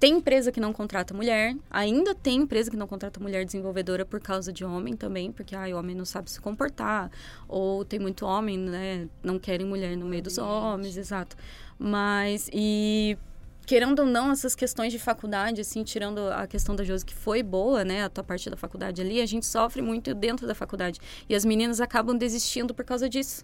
tem 0.04 0.18
empresa 0.18 0.52
que 0.52 0.60
não 0.60 0.70
contrata 0.70 1.14
mulher, 1.14 1.56
ainda 1.70 2.14
tem 2.14 2.42
empresa 2.42 2.70
que 2.70 2.76
não 2.76 2.86
contrata 2.86 3.18
mulher 3.18 3.42
desenvolvedora 3.42 4.04
por 4.04 4.20
causa 4.20 4.52
de 4.52 4.62
homem 4.62 4.94
também, 4.94 5.32
porque 5.32 5.56
ah, 5.56 5.64
o 5.68 5.78
homem 5.78 5.96
não 5.96 6.04
sabe 6.04 6.30
se 6.30 6.38
comportar, 6.38 7.10
ou 7.48 7.86
tem 7.86 7.98
muito 7.98 8.26
homem, 8.26 8.58
né? 8.58 9.08
Não 9.22 9.38
querem 9.38 9.66
mulher 9.66 9.96
no 9.96 10.04
meio 10.04 10.22
dos 10.22 10.36
homens, 10.36 10.94
exato. 10.98 11.34
Mas, 11.78 12.50
e 12.52 13.16
querendo 13.64 14.00
ou 14.00 14.04
não, 14.04 14.30
essas 14.30 14.54
questões 14.54 14.92
de 14.92 14.98
faculdade, 14.98 15.62
assim, 15.62 15.82
tirando 15.82 16.18
a 16.34 16.46
questão 16.46 16.76
da 16.76 16.84
Josi, 16.84 17.06
que 17.06 17.14
foi 17.14 17.42
boa, 17.42 17.82
né, 17.82 18.04
a 18.04 18.10
tua 18.10 18.22
parte 18.22 18.50
da 18.50 18.58
faculdade 18.58 19.00
ali, 19.00 19.22
a 19.22 19.26
gente 19.26 19.46
sofre 19.46 19.80
muito 19.80 20.14
dentro 20.14 20.46
da 20.46 20.54
faculdade. 20.54 21.00
E 21.26 21.34
as 21.34 21.46
meninas 21.46 21.80
acabam 21.80 22.14
desistindo 22.14 22.74
por 22.74 22.84
causa 22.84 23.08
disso. 23.08 23.42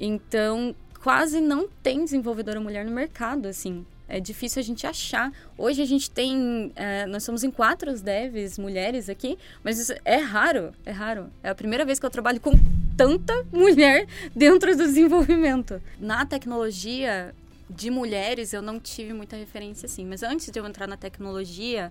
Então, 0.00 0.74
quase 1.02 1.38
não 1.38 1.68
tem 1.82 2.02
desenvolvedora 2.02 2.58
mulher 2.58 2.82
no 2.82 2.92
mercado, 2.92 3.46
assim. 3.46 3.84
É 4.12 4.20
difícil 4.20 4.60
a 4.60 4.62
gente 4.62 4.86
achar. 4.86 5.32
Hoje 5.56 5.80
a 5.80 5.86
gente 5.86 6.10
tem. 6.10 6.70
É, 6.76 7.06
nós 7.06 7.24
somos 7.24 7.42
em 7.42 7.50
quatro 7.50 7.90
devs 7.98 8.58
mulheres 8.58 9.08
aqui, 9.08 9.38
mas 9.64 9.90
é 10.04 10.16
raro. 10.16 10.74
É 10.84 10.90
raro. 10.90 11.30
É 11.42 11.48
a 11.48 11.54
primeira 11.54 11.82
vez 11.82 11.98
que 11.98 12.04
eu 12.04 12.10
trabalho 12.10 12.38
com 12.38 12.52
tanta 12.94 13.42
mulher 13.50 14.06
dentro 14.36 14.76
do 14.76 14.84
desenvolvimento. 14.84 15.80
Na 15.98 16.26
tecnologia 16.26 17.34
de 17.70 17.88
mulheres, 17.88 18.52
eu 18.52 18.60
não 18.60 18.78
tive 18.78 19.14
muita 19.14 19.34
referência 19.34 19.86
assim. 19.86 20.04
Mas 20.04 20.22
antes 20.22 20.50
de 20.50 20.60
eu 20.60 20.66
entrar 20.66 20.86
na 20.86 20.98
tecnologia, 20.98 21.90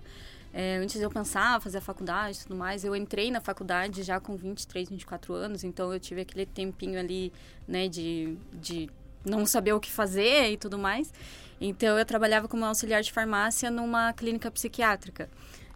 é, 0.54 0.76
antes 0.76 0.98
de 0.98 1.02
eu 1.02 1.10
pensar 1.10 1.60
fazer 1.60 1.78
a 1.78 1.80
faculdade 1.80 2.38
e 2.38 2.42
tudo 2.44 2.54
mais, 2.54 2.84
eu 2.84 2.94
entrei 2.94 3.32
na 3.32 3.40
faculdade 3.40 4.04
já 4.04 4.20
com 4.20 4.36
23, 4.36 4.90
24 4.90 5.34
anos, 5.34 5.64
então 5.64 5.92
eu 5.92 5.98
tive 5.98 6.20
aquele 6.20 6.46
tempinho 6.46 7.00
ali, 7.00 7.32
né, 7.66 7.88
de, 7.88 8.36
de 8.52 8.88
não 9.24 9.46
saber 9.46 9.72
o 9.72 9.80
que 9.80 9.90
fazer 9.90 10.50
e 10.50 10.56
tudo 10.56 10.78
mais. 10.78 11.12
Então, 11.60 11.98
eu 11.98 12.04
trabalhava 12.04 12.48
como 12.48 12.64
auxiliar 12.64 13.02
de 13.02 13.12
farmácia 13.12 13.70
numa 13.70 14.12
clínica 14.12 14.50
psiquiátrica. 14.50 15.28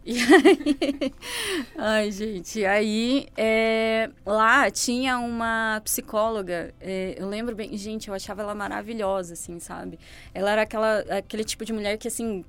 E 0.04 0.18
aí, 0.20 1.12
ai, 1.76 2.12
gente, 2.12 2.64
aí 2.64 3.26
é, 3.36 4.08
lá 4.24 4.70
tinha 4.70 5.18
uma 5.18 5.80
psicóloga, 5.82 6.72
é, 6.80 7.16
eu 7.18 7.28
lembro 7.28 7.56
bem, 7.56 7.76
gente, 7.76 8.06
eu 8.06 8.14
achava 8.14 8.42
ela 8.42 8.54
maravilhosa, 8.54 9.32
assim, 9.32 9.58
sabe? 9.58 9.98
Ela 10.32 10.52
era 10.52 10.62
aquela, 10.62 11.00
aquele 11.18 11.42
tipo 11.42 11.64
de 11.64 11.72
mulher 11.72 11.98
que, 11.98 12.06
assim, 12.06 12.44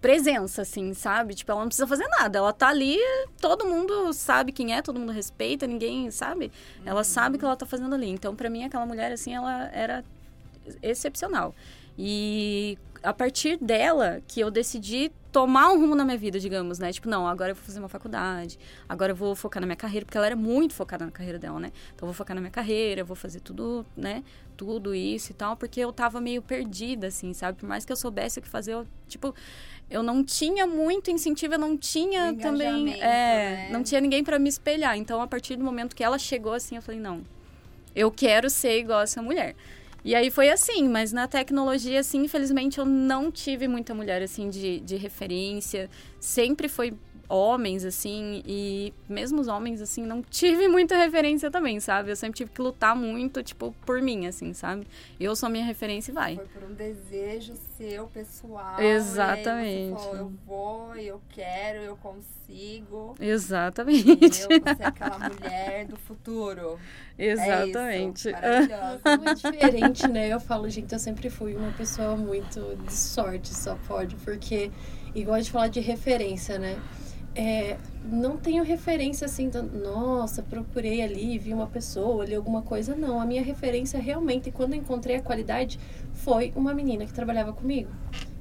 presença, 0.00 0.62
assim, 0.62 0.94
sabe? 0.94 1.34
Tipo, 1.34 1.52
ela 1.52 1.60
não 1.60 1.68
precisa 1.68 1.86
fazer 1.86 2.08
nada. 2.08 2.38
Ela 2.38 2.52
tá 2.52 2.68
ali, 2.68 2.98
todo 3.40 3.64
mundo 3.64 4.12
sabe 4.12 4.50
quem 4.50 4.74
é, 4.74 4.82
todo 4.82 4.98
mundo 4.98 5.12
respeita, 5.12 5.64
ninguém 5.64 6.10
sabe. 6.10 6.50
Ela 6.84 7.04
sabe 7.04 7.36
o 7.36 7.38
que 7.38 7.44
ela 7.44 7.56
tá 7.56 7.66
fazendo 7.66 7.94
ali. 7.94 8.08
Então, 8.08 8.34
para 8.34 8.50
mim, 8.50 8.64
aquela 8.64 8.84
mulher, 8.84 9.12
assim, 9.12 9.32
ela 9.32 9.70
era 9.72 10.04
excepcional. 10.82 11.54
E 11.98 12.78
a 13.02 13.12
partir 13.12 13.56
dela 13.56 14.20
que 14.26 14.40
eu 14.40 14.50
decidi 14.50 15.12
tomar 15.30 15.70
um 15.70 15.78
rumo 15.78 15.94
na 15.94 16.04
minha 16.04 16.16
vida, 16.16 16.40
digamos, 16.40 16.78
né? 16.78 16.92
Tipo, 16.92 17.08
não, 17.08 17.26
agora 17.26 17.50
eu 17.50 17.54
vou 17.54 17.64
fazer 17.64 17.78
uma 17.78 17.88
faculdade, 17.88 18.58
agora 18.88 19.12
eu 19.12 19.16
vou 19.16 19.34
focar 19.36 19.60
na 19.60 19.66
minha 19.66 19.76
carreira, 19.76 20.04
porque 20.04 20.16
ela 20.16 20.26
era 20.26 20.36
muito 20.36 20.74
focada 20.74 21.04
na 21.04 21.10
carreira 21.10 21.38
dela, 21.38 21.60
né? 21.60 21.72
Então 21.94 22.06
eu 22.06 22.12
vou 22.12 22.14
focar 22.14 22.34
na 22.34 22.40
minha 22.40 22.50
carreira, 22.50 23.02
eu 23.02 23.06
vou 23.06 23.14
fazer 23.14 23.40
tudo, 23.40 23.84
né? 23.96 24.24
Tudo 24.56 24.94
isso 24.94 25.32
e 25.32 25.34
tal, 25.34 25.56
porque 25.56 25.78
eu 25.78 25.92
tava 25.92 26.20
meio 26.20 26.40
perdida, 26.40 27.08
assim, 27.08 27.32
sabe? 27.32 27.58
Por 27.58 27.68
mais 27.68 27.84
que 27.84 27.92
eu 27.92 27.96
soubesse 27.96 28.38
o 28.38 28.42
que 28.42 28.48
fazer, 28.48 28.72
eu, 28.72 28.86
tipo, 29.06 29.34
eu 29.90 30.02
não 30.02 30.24
tinha 30.24 30.66
muito 30.66 31.10
incentivo, 31.10 31.54
eu 31.54 31.58
não 31.58 31.76
tinha 31.76 32.34
também. 32.34 32.94
É, 32.94 33.04
né? 33.06 33.68
não 33.70 33.82
tinha 33.82 34.00
ninguém 34.00 34.24
para 34.24 34.38
me 34.38 34.48
espelhar. 34.48 34.96
Então, 34.96 35.20
a 35.20 35.26
partir 35.26 35.56
do 35.56 35.64
momento 35.64 35.94
que 35.94 36.02
ela 36.02 36.18
chegou, 36.18 36.54
assim, 36.54 36.76
eu 36.76 36.82
falei, 36.82 37.00
não, 37.00 37.22
eu 37.94 38.10
quero 38.10 38.50
ser 38.50 38.78
igual 38.78 39.02
essa 39.02 39.22
mulher. 39.22 39.54
E 40.06 40.14
aí 40.14 40.30
foi 40.30 40.50
assim, 40.50 40.88
mas 40.88 41.12
na 41.12 41.26
tecnologia, 41.26 41.98
assim, 41.98 42.22
infelizmente 42.22 42.78
eu 42.78 42.84
não 42.84 43.28
tive 43.28 43.66
muita 43.66 43.92
mulher, 43.92 44.22
assim, 44.22 44.48
de, 44.48 44.78
de 44.78 44.94
referência. 44.94 45.90
Sempre 46.20 46.68
foi 46.68 46.94
homens, 47.28 47.84
assim, 47.84 48.42
e 48.46 48.92
mesmo 49.08 49.40
os 49.40 49.48
homens, 49.48 49.80
assim, 49.80 50.04
não 50.04 50.22
tive 50.22 50.66
muita 50.68 50.96
referência 50.96 51.50
também, 51.50 51.80
sabe? 51.80 52.10
Eu 52.10 52.16
sempre 52.16 52.36
tive 52.36 52.50
que 52.50 52.62
lutar 52.62 52.94
muito, 52.94 53.42
tipo, 53.42 53.74
por 53.84 54.00
mim, 54.00 54.26
assim, 54.26 54.52
sabe? 54.52 54.86
Eu 55.18 55.34
sou 55.34 55.48
a 55.48 55.50
minha 55.50 55.64
referência 55.64 56.10
e 56.10 56.14
vai. 56.14 56.36
Foi 56.36 56.46
por 56.46 56.64
um 56.64 56.74
desejo 56.74 57.54
seu, 57.76 58.06
pessoal. 58.08 58.80
Exatamente. 58.80 60.00
Falou, 60.00 60.16
eu 60.16 60.32
vou, 60.46 60.96
eu 60.96 61.20
quero, 61.30 61.78
eu 61.82 61.96
consigo. 61.96 63.14
Exatamente. 63.20 64.42
Eu, 64.42 64.60
você 64.60 64.82
é 64.82 64.86
aquela 64.86 65.18
mulher 65.18 65.86
do 65.86 65.96
futuro. 65.96 66.78
Exatamente. 67.18 68.28
É 68.28 68.60
isso, 68.60 68.72
é 69.04 69.16
muito 69.16 69.50
diferente, 69.50 70.08
né? 70.08 70.28
Eu 70.28 70.40
falo, 70.40 70.68
gente, 70.68 70.92
eu 70.92 70.98
sempre 70.98 71.30
fui 71.30 71.54
uma 71.54 71.72
pessoa 71.72 72.16
muito 72.16 72.76
de 72.84 72.92
sorte, 72.92 73.54
só 73.54 73.76
pode, 73.86 74.16
porque, 74.16 74.70
igual 75.14 75.40
de 75.40 75.50
falar 75.50 75.68
de 75.68 75.80
referência, 75.80 76.58
né? 76.58 76.78
É, 77.36 77.76
não 78.02 78.38
tenho 78.38 78.64
referência 78.64 79.26
assim, 79.26 79.50
do, 79.50 79.62
nossa, 79.62 80.42
procurei 80.42 81.02
ali, 81.02 81.38
vi 81.38 81.52
uma 81.52 81.66
pessoa, 81.66 82.24
li 82.24 82.34
alguma 82.34 82.62
coisa. 82.62 82.96
Não, 82.96 83.20
a 83.20 83.26
minha 83.26 83.42
referência 83.42 84.00
realmente, 84.00 84.50
quando 84.50 84.74
encontrei 84.74 85.16
a 85.16 85.22
qualidade, 85.22 85.78
foi 86.14 86.50
uma 86.56 86.72
menina 86.72 87.04
que 87.04 87.12
trabalhava 87.12 87.52
comigo, 87.52 87.90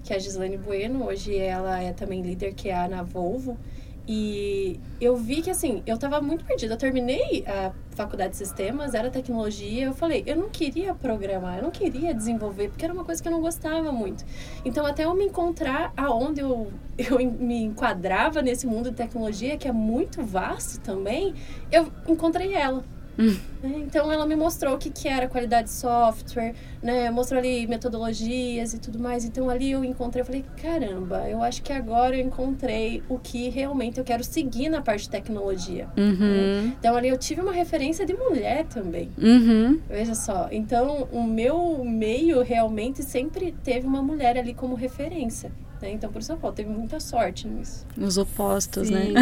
que 0.01 0.13
é 0.13 0.15
a 0.15 0.19
Gislaine 0.19 0.57
Bueno. 0.57 1.05
Hoje 1.05 1.35
ela 1.35 1.81
é 1.81 1.91
também 1.91 2.21
líder 2.21 2.53
que 2.53 2.69
é 2.69 2.87
na 2.87 3.03
Volvo. 3.03 3.57
E 4.07 4.79
eu 5.01 5.15
vi 5.15 5.41
que, 5.41 5.49
assim, 5.49 5.81
eu 5.85 5.97
tava 5.97 6.21
muito 6.21 6.45
perdida. 6.45 6.73
Eu 6.73 6.77
terminei 6.77 7.43
a 7.47 7.71
faculdade 7.95 8.31
de 8.31 8.37
sistemas, 8.37 8.93
era 8.93 9.09
tecnologia. 9.09 9.85
Eu 9.85 9.93
falei, 9.93 10.23
eu 10.27 10.35
não 10.35 10.49
queria 10.49 10.93
programar, 10.93 11.57
eu 11.57 11.63
não 11.63 11.71
queria 11.71 12.13
desenvolver, 12.13 12.69
porque 12.69 12.85
era 12.85 12.93
uma 12.93 13.03
coisa 13.03 13.21
que 13.21 13.27
eu 13.27 13.31
não 13.31 13.41
gostava 13.41 13.91
muito. 13.91 14.23
Então, 14.63 14.85
até 14.85 15.05
eu 15.05 15.15
me 15.15 15.25
encontrar 15.25 15.91
aonde 15.97 16.41
eu, 16.41 16.71
eu 16.97 17.17
me 17.17 17.63
enquadrava 17.63 18.41
nesse 18.41 18.67
mundo 18.67 18.91
de 18.91 18.95
tecnologia, 18.95 19.57
que 19.57 19.67
é 19.67 19.71
muito 19.71 20.23
vasto 20.23 20.79
também, 20.81 21.33
eu 21.71 21.91
encontrei 22.07 22.53
ela. 22.53 22.83
Então 23.63 24.11
ela 24.11 24.25
me 24.25 24.35
mostrou 24.35 24.75
o 24.75 24.77
que, 24.77 24.89
que 24.89 25.07
era 25.07 25.27
qualidade 25.27 25.67
de 25.67 25.73
software, 25.73 26.53
né? 26.81 27.09
Mostrou 27.09 27.39
ali 27.39 27.65
metodologias 27.67 28.73
e 28.73 28.79
tudo 28.79 28.99
mais. 28.99 29.25
Então 29.25 29.49
ali 29.49 29.71
eu 29.71 29.83
encontrei, 29.83 30.21
eu 30.21 30.25
falei, 30.25 30.45
caramba, 30.61 31.29
eu 31.29 31.41
acho 31.41 31.61
que 31.63 31.73
agora 31.73 32.15
eu 32.15 32.25
encontrei 32.25 33.01
o 33.09 33.17
que 33.17 33.49
realmente 33.49 33.97
eu 33.97 34.03
quero 34.03 34.23
seguir 34.23 34.69
na 34.69 34.81
parte 34.81 35.03
de 35.03 35.09
tecnologia. 35.09 35.87
Uhum. 35.97 36.73
Então 36.79 36.95
ali 36.95 37.09
eu 37.09 37.17
tive 37.17 37.41
uma 37.41 37.51
referência 37.51 38.05
de 38.05 38.13
mulher 38.13 38.65
também. 38.65 39.09
Uhum. 39.17 39.79
Veja 39.89 40.15
só. 40.15 40.47
Então 40.51 41.07
o 41.11 41.23
meu 41.23 41.83
meio 41.83 42.41
realmente 42.41 43.01
sempre 43.03 43.51
teve 43.63 43.87
uma 43.87 44.01
mulher 44.01 44.37
ali 44.37 44.53
como 44.53 44.75
referência. 44.75 45.51
Né? 45.81 45.91
Então, 45.91 46.11
por 46.11 46.19
isso 46.21 46.31
eu 46.31 46.37
falo, 46.37 46.53
teve 46.53 46.69
muita 46.69 46.99
sorte 46.99 47.47
nisso. 47.47 47.85
Os 47.97 48.17
opostos, 48.17 48.87
Sim. 48.87 48.93
né? 48.93 49.13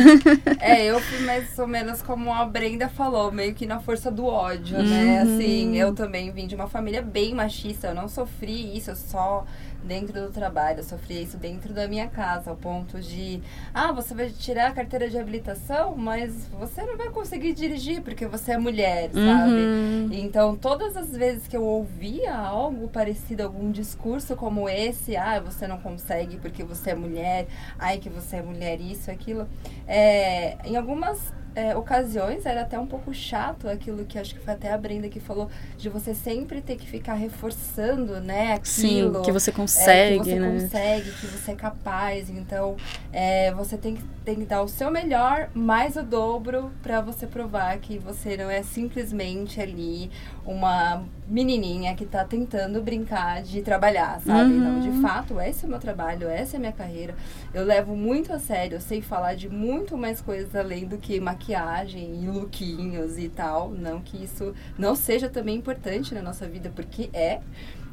é, 0.60 0.86
eu 0.86 1.00
fui 1.00 1.20
mais 1.26 1.58
ou 1.58 1.68
menos 1.68 2.02
como 2.02 2.34
a 2.34 2.46
Brenda 2.46 2.90
falou, 2.90 3.32
meio 3.32 3.54
que 3.54 3.66
na 3.66 3.80
força 3.80 4.12
do 4.12 4.26
ódio, 4.26 4.82
né? 4.82 5.24
Uhum. 5.24 5.36
Assim, 5.36 5.78
eu 5.78 5.94
também 5.94 6.32
vim 6.32 6.48
de 6.48 6.56
uma 6.56 6.68
família 6.68 7.02
bem 7.02 7.34
machista, 7.34 7.88
eu 7.88 7.96
não 7.96 8.08
sofri 8.08 8.78
isso, 8.78 8.92
eu 8.92 8.96
só 8.96 9.46
dentro 9.84 10.22
do 10.22 10.32
trabalho. 10.32 10.80
Eu 10.80 10.84
sofri 10.84 11.24
isso 11.24 11.38
dentro 11.38 11.74
da 11.74 11.88
minha 11.88 12.08
casa, 12.08 12.50
ao 12.50 12.56
ponto 12.56 13.00
de, 13.00 13.42
ah, 13.74 13.92
você 13.92 14.14
vai 14.14 14.30
tirar 14.30 14.68
a 14.68 14.72
carteira 14.72 15.10
de 15.10 15.18
habilitação, 15.18 15.96
mas 15.96 16.48
você 16.48 16.84
não 16.84 16.98
vai 16.98 17.10
conseguir 17.10 17.54
dirigir 17.54 18.02
porque 18.02 18.26
você 18.26 18.54
é 18.54 18.58
mulher, 18.58 19.10
sabe? 19.12 19.52
Uhum. 19.52 20.10
Então, 20.12 20.56
todas 20.56 20.96
as 20.96 21.16
vezes 21.16 21.48
que 21.48 21.56
eu 21.56 21.64
ouvia 21.64 22.36
algo 22.36 22.88
parecido, 22.88 23.44
algum 23.44 23.72
discurso 23.72 24.36
como 24.36 24.70
esse, 24.70 25.16
ah, 25.16 25.40
você 25.40 25.68
não 25.68 25.80
consegue 25.80 26.38
porque 26.38 26.64
você 26.64 26.92
é 26.92 26.96
mulher, 26.96 27.48
ai 27.78 27.98
que 27.98 28.10
você 28.10 28.38
é 28.38 28.42
mulher, 28.42 28.80
isso, 28.80 29.12
aquilo, 29.12 29.48
é, 29.88 30.58
em 30.66 30.76
algumas 30.76 31.34
é, 31.56 31.76
ocasiões 31.76 32.46
era 32.46 32.62
até 32.62 32.80
um 32.80 32.88
pouco 32.88 33.14
chato 33.14 33.68
aquilo 33.68 34.06
que 34.06 34.18
acho 34.18 34.34
que 34.34 34.42
foi 34.42 34.54
até 34.54 34.72
a 34.72 34.78
Brenda 34.78 35.08
que 35.08 35.20
falou 35.20 35.50
de 35.78 35.90
você 35.90 36.14
sempre 36.14 36.62
ter 36.62 36.76
que 36.76 36.88
ficar 36.88 37.14
reforçando, 37.14 38.20
né, 38.20 38.54
aquilo. 38.54 39.16
Sim, 39.18 39.22
que 39.22 39.32
você 39.32 39.52
consegue, 39.52 40.16
é, 40.16 40.20
que 40.20 40.30
você 40.30 40.40
né? 40.40 40.60
consegue, 40.60 41.12
que 41.12 41.28
você 41.28 41.52
é 41.52 41.56
capaz. 41.56 42.30
Então, 42.30 42.76
é, 43.12 43.52
você 43.54 43.78
tem 43.78 43.96
que, 43.96 44.04
tem 44.26 44.36
que 44.36 44.46
dar 44.46 44.62
o 44.62 44.68
seu 44.68 44.90
melhor, 44.90 45.50
mais 45.54 45.96
o 45.96 46.04
dobro, 46.04 46.72
para 46.82 47.02
você 47.02 47.28
provar 47.28 47.78
que 47.78 47.98
você 47.98 48.36
não 48.38 48.50
é 48.50 48.64
simplesmente 48.64 49.62
ali 49.62 50.10
uma 50.46 51.04
menininha 51.28 51.96
que 51.96 52.06
tá 52.06 52.24
tentando 52.24 52.82
brincar 52.82 53.42
de 53.44 53.62
trabalhar, 53.62 54.20
sabe? 54.22 54.52
Uhum. 54.52 54.60
Então, 54.60 54.80
de 54.80 55.02
fato, 55.02 55.40
esse 55.40 55.64
é 55.64 55.68
o 55.68 55.72
meu 55.72 55.80
trabalho, 55.80 56.28
essa 56.28 56.56
é 56.56 56.58
a 56.58 56.60
minha 56.60 56.72
carreira. 56.72 57.16
Eu 57.54 57.64
levo 57.64 57.96
muito 57.96 58.34
a 58.34 58.40
sério, 58.40 58.76
eu 58.76 58.82
sei 58.82 59.02
falar 59.02 59.36
de 59.36 59.50
muito 59.50 59.98
mais 59.98 60.22
coisas 60.22 60.56
além 60.56 60.86
do 60.86 60.98
que 60.98 61.20
maquiagem 61.20 62.24
e 62.24 62.28
lookinhos 62.28 63.18
e 63.18 63.30
tal. 63.30 63.70
Não 63.70 64.02
que 64.02 64.24
isso 64.24 64.54
não 64.78 64.96
seja 64.96 65.30
também 65.30 65.56
importante 65.56 66.14
na 66.14 66.22
nossa 66.22 66.48
vida, 66.48 66.72
porque 66.76 67.10
é. 67.14 67.40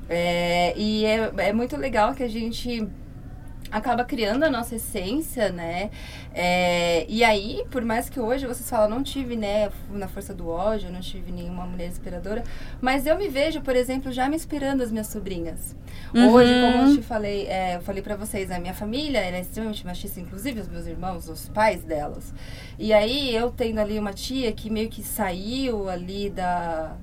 é 0.08 0.74
e 0.76 1.04
é, 1.04 1.32
é 1.38 1.52
muito 1.52 1.76
legal 1.76 2.14
que 2.14 2.22
a 2.22 2.28
gente 2.28 2.88
acaba 3.70 4.04
criando 4.04 4.44
a 4.44 4.50
nossa 4.50 4.76
essência, 4.76 5.50
né? 5.50 5.90
É, 6.34 7.06
e 7.08 7.22
aí, 7.22 7.64
por 7.70 7.82
mais 7.84 8.08
que 8.08 8.18
hoje 8.18 8.46
vocês 8.46 8.68
falam, 8.68 8.88
não 8.88 9.02
tive, 9.02 9.36
né, 9.36 9.70
na 9.90 10.08
força 10.08 10.34
do 10.34 10.48
ódio, 10.48 10.90
não 10.90 11.00
tive 11.00 11.30
nenhuma 11.30 11.64
mulher 11.66 11.88
inspiradora, 11.88 12.42
mas 12.80 13.06
eu 13.06 13.16
me 13.16 13.28
vejo, 13.28 13.60
por 13.60 13.76
exemplo, 13.76 14.12
já 14.12 14.28
me 14.28 14.36
inspirando 14.36 14.82
as 14.82 14.90
minhas 14.90 15.06
sobrinhas. 15.06 15.76
Uhum. 16.14 16.32
Hoje, 16.32 16.52
como 16.52 16.88
eu 16.88 16.96
te 16.96 17.02
falei, 17.02 17.46
é, 17.46 17.76
eu 17.76 17.82
falei 17.82 18.02
para 18.02 18.16
vocês, 18.16 18.50
a 18.50 18.58
minha 18.58 18.74
família 18.74 19.18
é 19.18 19.40
extremamente 19.40 19.84
machista, 19.86 20.20
inclusive 20.20 20.60
os 20.60 20.68
meus 20.68 20.86
irmãos, 20.86 21.28
os 21.28 21.48
pais 21.48 21.84
delas. 21.84 22.34
E 22.78 22.92
aí, 22.92 23.34
eu 23.34 23.50
tendo 23.50 23.80
ali 23.80 23.98
uma 23.98 24.12
tia 24.12 24.52
que 24.52 24.70
meio 24.70 24.88
que 24.88 25.02
saiu 25.02 25.88
ali 25.88 26.30
da, 26.30 26.96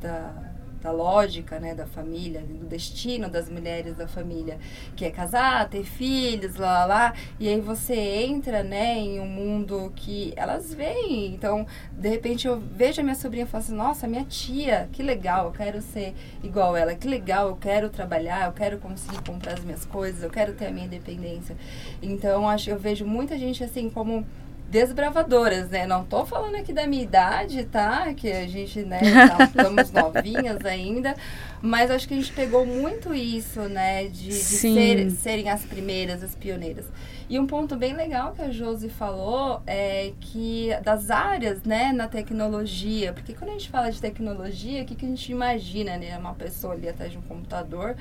da 0.00 0.51
da 0.82 0.90
lógica, 0.90 1.60
né, 1.60 1.74
da 1.74 1.86
família, 1.86 2.40
do 2.40 2.66
destino 2.66 3.28
das 3.28 3.48
mulheres 3.48 3.96
da 3.96 4.08
família, 4.08 4.58
que 4.96 5.04
é 5.04 5.10
casar, 5.10 5.68
ter 5.68 5.84
filhos, 5.84 6.56
lá, 6.56 6.84
lá, 6.84 6.86
lá, 6.86 7.14
e 7.38 7.48
aí 7.48 7.60
você 7.60 7.94
entra, 7.94 8.62
né, 8.62 8.98
em 8.98 9.20
um 9.20 9.26
mundo 9.26 9.92
que 9.94 10.32
elas 10.36 10.74
veem, 10.74 11.32
então, 11.34 11.66
de 11.92 12.08
repente 12.08 12.46
eu 12.46 12.58
vejo 12.58 13.00
a 13.00 13.04
minha 13.04 13.14
sobrinha 13.14 13.44
e 13.44 13.48
falo 13.48 13.62
assim, 13.62 13.74
nossa, 13.74 14.06
minha 14.06 14.24
tia, 14.24 14.88
que 14.92 15.02
legal, 15.02 15.46
eu 15.46 15.52
quero 15.52 15.80
ser 15.80 16.14
igual 16.42 16.76
ela, 16.76 16.94
que 16.94 17.06
legal, 17.06 17.48
eu 17.48 17.56
quero 17.56 17.88
trabalhar, 17.88 18.46
eu 18.46 18.52
quero 18.52 18.78
conseguir 18.78 19.22
comprar 19.22 19.54
as 19.54 19.64
minhas 19.64 19.84
coisas, 19.84 20.22
eu 20.22 20.30
quero 20.30 20.54
ter 20.54 20.66
a 20.66 20.70
minha 20.70 20.86
independência. 20.86 21.56
Então, 22.02 22.48
acho 22.48 22.70
eu 22.70 22.78
vejo 22.78 23.04
muita 23.04 23.38
gente 23.38 23.62
assim 23.62 23.88
como 23.88 24.26
desbravadoras, 24.72 25.68
né? 25.68 25.86
Não 25.86 26.02
tô 26.02 26.24
falando 26.24 26.54
aqui 26.54 26.72
da 26.72 26.86
minha 26.86 27.02
idade, 27.02 27.64
tá? 27.64 28.14
Que 28.14 28.32
a 28.32 28.48
gente, 28.48 28.80
né, 28.80 29.00
tá, 29.28 29.44
estamos 29.54 29.92
novinhas 29.92 30.64
ainda, 30.64 31.14
mas 31.60 31.90
acho 31.90 32.08
que 32.08 32.14
a 32.14 32.16
gente 32.16 32.32
pegou 32.32 32.64
muito 32.64 33.14
isso, 33.14 33.60
né? 33.68 34.04
De, 34.04 34.28
de 34.28 34.32
ser, 34.32 35.10
serem 35.10 35.50
as 35.50 35.62
primeiras, 35.62 36.22
as 36.22 36.34
pioneiras. 36.34 36.86
E 37.28 37.38
um 37.38 37.46
ponto 37.46 37.76
bem 37.76 37.94
legal 37.94 38.32
que 38.32 38.40
a 38.40 38.50
Josi 38.50 38.88
falou 38.88 39.62
é 39.66 40.12
que 40.20 40.70
das 40.82 41.10
áreas, 41.10 41.62
né, 41.64 41.92
na 41.92 42.08
tecnologia, 42.08 43.12
porque 43.12 43.34
quando 43.34 43.50
a 43.50 43.52
gente 43.52 43.68
fala 43.68 43.90
de 43.90 44.00
tecnologia, 44.00 44.82
o 44.82 44.84
que, 44.86 44.94
que 44.94 45.04
a 45.04 45.08
gente 45.08 45.30
imagina, 45.30 45.98
né? 45.98 46.16
Uma 46.16 46.34
pessoa 46.34 46.72
ali 46.72 46.88
atrás 46.88 47.12
de 47.12 47.18
um 47.18 47.22
computador, 47.22 47.94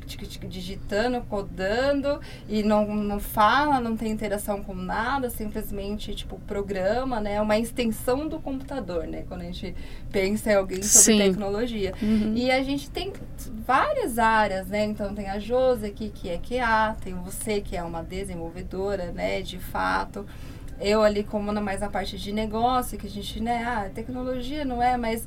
tic, 0.00 0.06
tic, 0.06 0.28
tic, 0.28 0.48
digitando, 0.48 1.20
codando 1.22 2.20
e 2.48 2.62
não, 2.62 2.94
não 2.94 3.18
fala, 3.18 3.80
não 3.80 3.96
tem 3.96 4.12
interação 4.12 4.62
com 4.62 4.74
nada, 4.74 5.30
simplesmente, 5.30 6.14
tipo, 6.14 6.38
programa, 6.40 7.20
né? 7.20 7.34
É 7.34 7.40
uma 7.40 7.58
extensão 7.58 8.28
do 8.28 8.38
computador, 8.38 9.06
né? 9.06 9.24
Quando 9.28 9.42
a 9.42 9.44
gente 9.44 9.74
pensa 10.10 10.52
em 10.52 10.54
alguém 10.54 10.82
sobre 10.82 11.12
Sim. 11.12 11.18
tecnologia. 11.18 11.94
Uhum. 12.00 12.34
E 12.34 12.50
a 12.50 12.62
gente 12.62 12.90
tem 12.90 13.12
várias 13.66 14.18
áreas, 14.18 14.66
né? 14.68 14.84
Então 14.84 15.14
tem 15.14 15.28
a 15.28 15.38
Josi 15.38 15.86
aqui, 15.86 16.10
que 16.10 16.28
é 16.28 16.38
QA, 16.38 16.96
tem 17.02 17.14
você, 17.14 17.60
que 17.60 17.76
é 17.76 17.82
uma 17.82 18.02
desenvolvedora, 18.02 19.12
né? 19.12 19.40
De 19.42 19.58
fato. 19.58 20.26
Eu 20.78 21.02
ali 21.02 21.24
como 21.24 21.52
na, 21.52 21.60
mais 21.60 21.80
na 21.80 21.88
parte 21.88 22.18
de 22.18 22.32
negócio, 22.32 22.98
que 22.98 23.06
a 23.06 23.10
gente, 23.10 23.40
né? 23.40 23.64
Ah, 23.64 23.90
tecnologia 23.94 24.64
não 24.64 24.82
é, 24.82 24.96
mas 24.96 25.26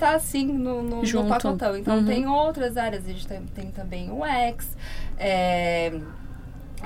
tá 0.00 0.14
assim 0.16 0.46
no, 0.46 0.82
no, 0.82 1.02
no 1.02 1.28
pacotão. 1.28 1.76
Então 1.76 1.98
Uhum. 1.98 2.04
tem 2.06 2.26
outras 2.26 2.76
áreas, 2.76 3.04
a 3.04 3.08
gente 3.08 3.26
tem, 3.26 3.42
tem 3.54 3.70
também 3.70 4.10
o 4.10 4.24
X, 4.24 4.76
é, 5.18 5.92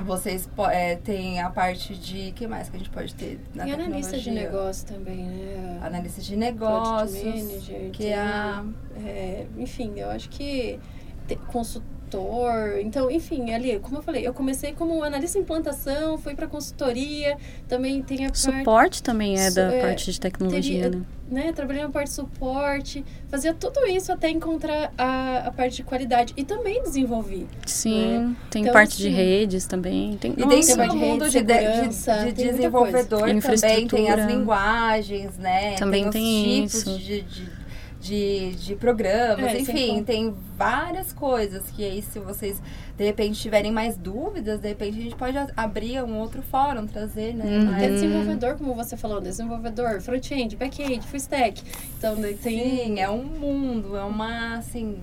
vocês 0.04 0.49
é, 0.73 0.97
tem 0.97 1.40
a 1.40 1.49
parte 1.50 1.94
de. 1.94 2.33
que 2.33 2.47
mais 2.49 2.68
que 2.68 2.75
a 2.76 2.78
gente 2.78 2.90
pode 2.90 3.14
ter 3.14 3.38
na 3.54 3.66
E 3.66 3.71
analista 3.73 4.18
de 4.18 4.25
tecnologia? 4.25 4.50
negócio 4.50 4.87
também, 4.88 5.25
né? 5.25 5.78
Analista 5.83 6.21
de 6.21 6.37
negócios. 6.37 7.12
manager, 7.25 7.90
que 7.92 7.99
tem, 8.02 8.12
é 8.12 8.18
a- 8.18 8.64
é, 8.97 9.47
enfim, 9.56 9.92
eu 9.97 10.11
acho 10.11 10.28
que 10.30 10.80
te- 11.28 11.37
consultor, 11.47 12.80
então, 12.80 13.09
enfim, 13.11 13.52
ali, 13.52 13.78
como 13.78 13.99
eu 13.99 14.02
falei, 14.02 14.26
eu 14.26 14.35
comecei 14.35 14.73
como 14.73 15.02
analista 15.04 15.38
em 15.38 15.42
implantação, 15.42 16.18
fui 16.18 16.35
para 16.35 16.47
consultoria, 16.49 17.37
também 17.68 18.02
tem 18.02 18.18
a 18.26 18.28
parte, 18.28 18.38
Suporte 18.40 19.02
também 19.02 19.38
é 19.38 19.50
da 19.50 19.73
é, 19.73 19.80
parte 19.80 20.11
de 20.11 20.21
tecnologia, 20.21 20.83
teria- 20.90 20.99
né? 20.99 21.04
Né, 21.28 21.52
trabalhei 21.52 21.83
na 21.83 21.88
parte 21.88 22.09
de 22.09 22.14
suporte, 22.14 23.04
fazia 23.28 23.54
tudo 23.54 23.87
isso 23.87 24.12
até 24.12 24.28
encontrar 24.31 24.93
a, 24.97 25.49
a 25.49 25.50
parte 25.52 25.76
de 25.76 25.83
qualidade 25.83 26.33
e 26.37 26.45
também 26.45 26.83
desenvolvi. 26.83 27.47
Sim, 27.66 28.37
tem 28.50 28.62
Então, 28.62 28.73
parte 28.73 28.97
de 28.97 29.09
assim, 29.09 29.16
redes 29.16 29.66
também. 29.66 30.16
Tem, 30.16 30.35
E 30.37 30.40
nossa, 30.40 30.54
dentro 30.54 30.76
Tem 30.76 30.88
do 30.88 30.97
mundo 30.97 31.31
de, 31.31 31.43
de, 31.43 31.88
de, 31.88 32.33
de 32.33 32.50
desenvolvedor 32.50 33.21
também 33.40 33.88
tem 33.88 34.11
as 34.11 34.26
linguagens, 34.26 35.38
né? 35.38 35.75
Também 35.76 36.11
tem, 36.11 36.12
tem 36.12 36.64
os 36.64 36.73
tipos 36.73 36.87
isso. 36.87 36.99
de, 36.99 37.23
de, 38.04 38.50
de, 38.56 38.76
programas, 38.76 39.46
É, 39.46 39.58
enfim, 39.58 40.04
tem 40.04 40.34
várias 40.58 41.11
coisas 41.11 41.70
que 41.70 41.82
aí 41.82 42.02
se 42.02 42.18
vocês 42.18 42.61
de 42.99 43.02
repente 43.02 43.40
tiverem 43.40 43.73
mais 43.73 43.96
dúvidas, 43.96 44.61
de 44.61 44.68
repente 44.68 44.99
a 44.99 45.02
gente 45.02 45.16
pode 45.16 45.38
abrir 45.56 46.04
um 46.04 46.18
outro 46.18 46.42
fórum, 46.42 46.87
trazer, 46.87 47.32
né? 47.34 47.44
Uhum. 47.46 47.78
desenvolvedor, 47.78 48.58
como 48.58 48.75
você 48.75 48.94
falou, 48.94 49.23
desenvolvedor, 49.23 50.02
front-end, 50.02 50.54
back-end, 50.54 51.06
full 51.06 51.16
stack. 51.16 51.62
Então, 51.96 52.20
daí 52.20 52.34
tem... 52.34 52.58
Sim, 52.58 53.00
é 53.00 53.08
um 53.08 53.25
mundo, 53.25 53.96
é 53.96 54.04
uma, 54.04 54.58
assim, 54.58 54.99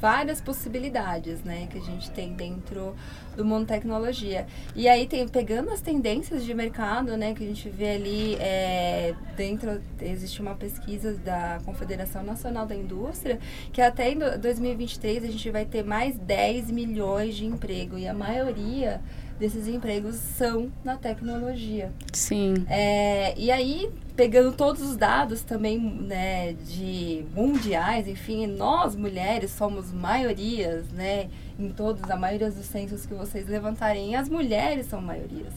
várias 0.00 0.40
possibilidades, 0.40 1.42
né, 1.42 1.66
que 1.70 1.78
a 1.78 1.82
gente 1.82 2.10
tem 2.10 2.32
dentro 2.32 2.94
do 3.36 3.44
mundo 3.44 3.66
tecnologia. 3.66 4.46
E 4.74 4.88
aí, 4.88 5.06
tem, 5.06 5.26
pegando 5.28 5.70
as 5.70 5.80
tendências 5.80 6.44
de 6.44 6.54
mercado, 6.54 7.16
né, 7.16 7.34
que 7.34 7.44
a 7.44 7.46
gente 7.46 7.68
vê 7.68 7.90
ali 7.90 8.34
é, 8.36 9.14
dentro, 9.36 9.80
existe 10.00 10.40
uma 10.40 10.54
pesquisa 10.54 11.14
da 11.14 11.58
Confederação 11.64 12.22
Nacional 12.22 12.66
da 12.66 12.74
Indústria, 12.74 13.38
que 13.72 13.80
até 13.80 14.10
em 14.12 14.18
do- 14.18 14.38
2023 14.38 15.24
a 15.24 15.28
gente 15.28 15.50
vai 15.50 15.64
ter 15.64 15.84
mais 15.84 16.16
10 16.16 16.70
milhões 16.70 17.34
de 17.36 17.44
emprego, 17.46 17.96
e 17.98 18.06
a 18.08 18.14
maioria 18.14 19.00
desses 19.38 19.68
empregos 19.68 20.16
são 20.16 20.70
na 20.84 20.96
tecnologia. 20.96 21.92
sim. 22.12 22.54
É, 22.68 23.34
e 23.38 23.50
aí, 23.50 23.90
pegando 24.16 24.52
todos 24.52 24.82
os 24.82 24.96
dados 24.96 25.42
também, 25.42 25.78
né, 25.78 26.52
de 26.54 27.24
mundiais, 27.34 28.08
enfim, 28.08 28.46
nós 28.46 28.96
mulheres 28.96 29.50
somos 29.50 29.92
maiorias, 29.92 30.88
né, 30.90 31.28
em 31.58 31.70
todos, 31.70 32.10
a 32.10 32.16
maioria 32.16 32.50
dos 32.50 32.66
censos 32.66 33.06
que 33.06 33.14
vocês 33.14 33.46
levantarem, 33.46 34.16
as 34.16 34.28
mulheres 34.28 34.86
são 34.86 35.00
maiorias. 35.00 35.52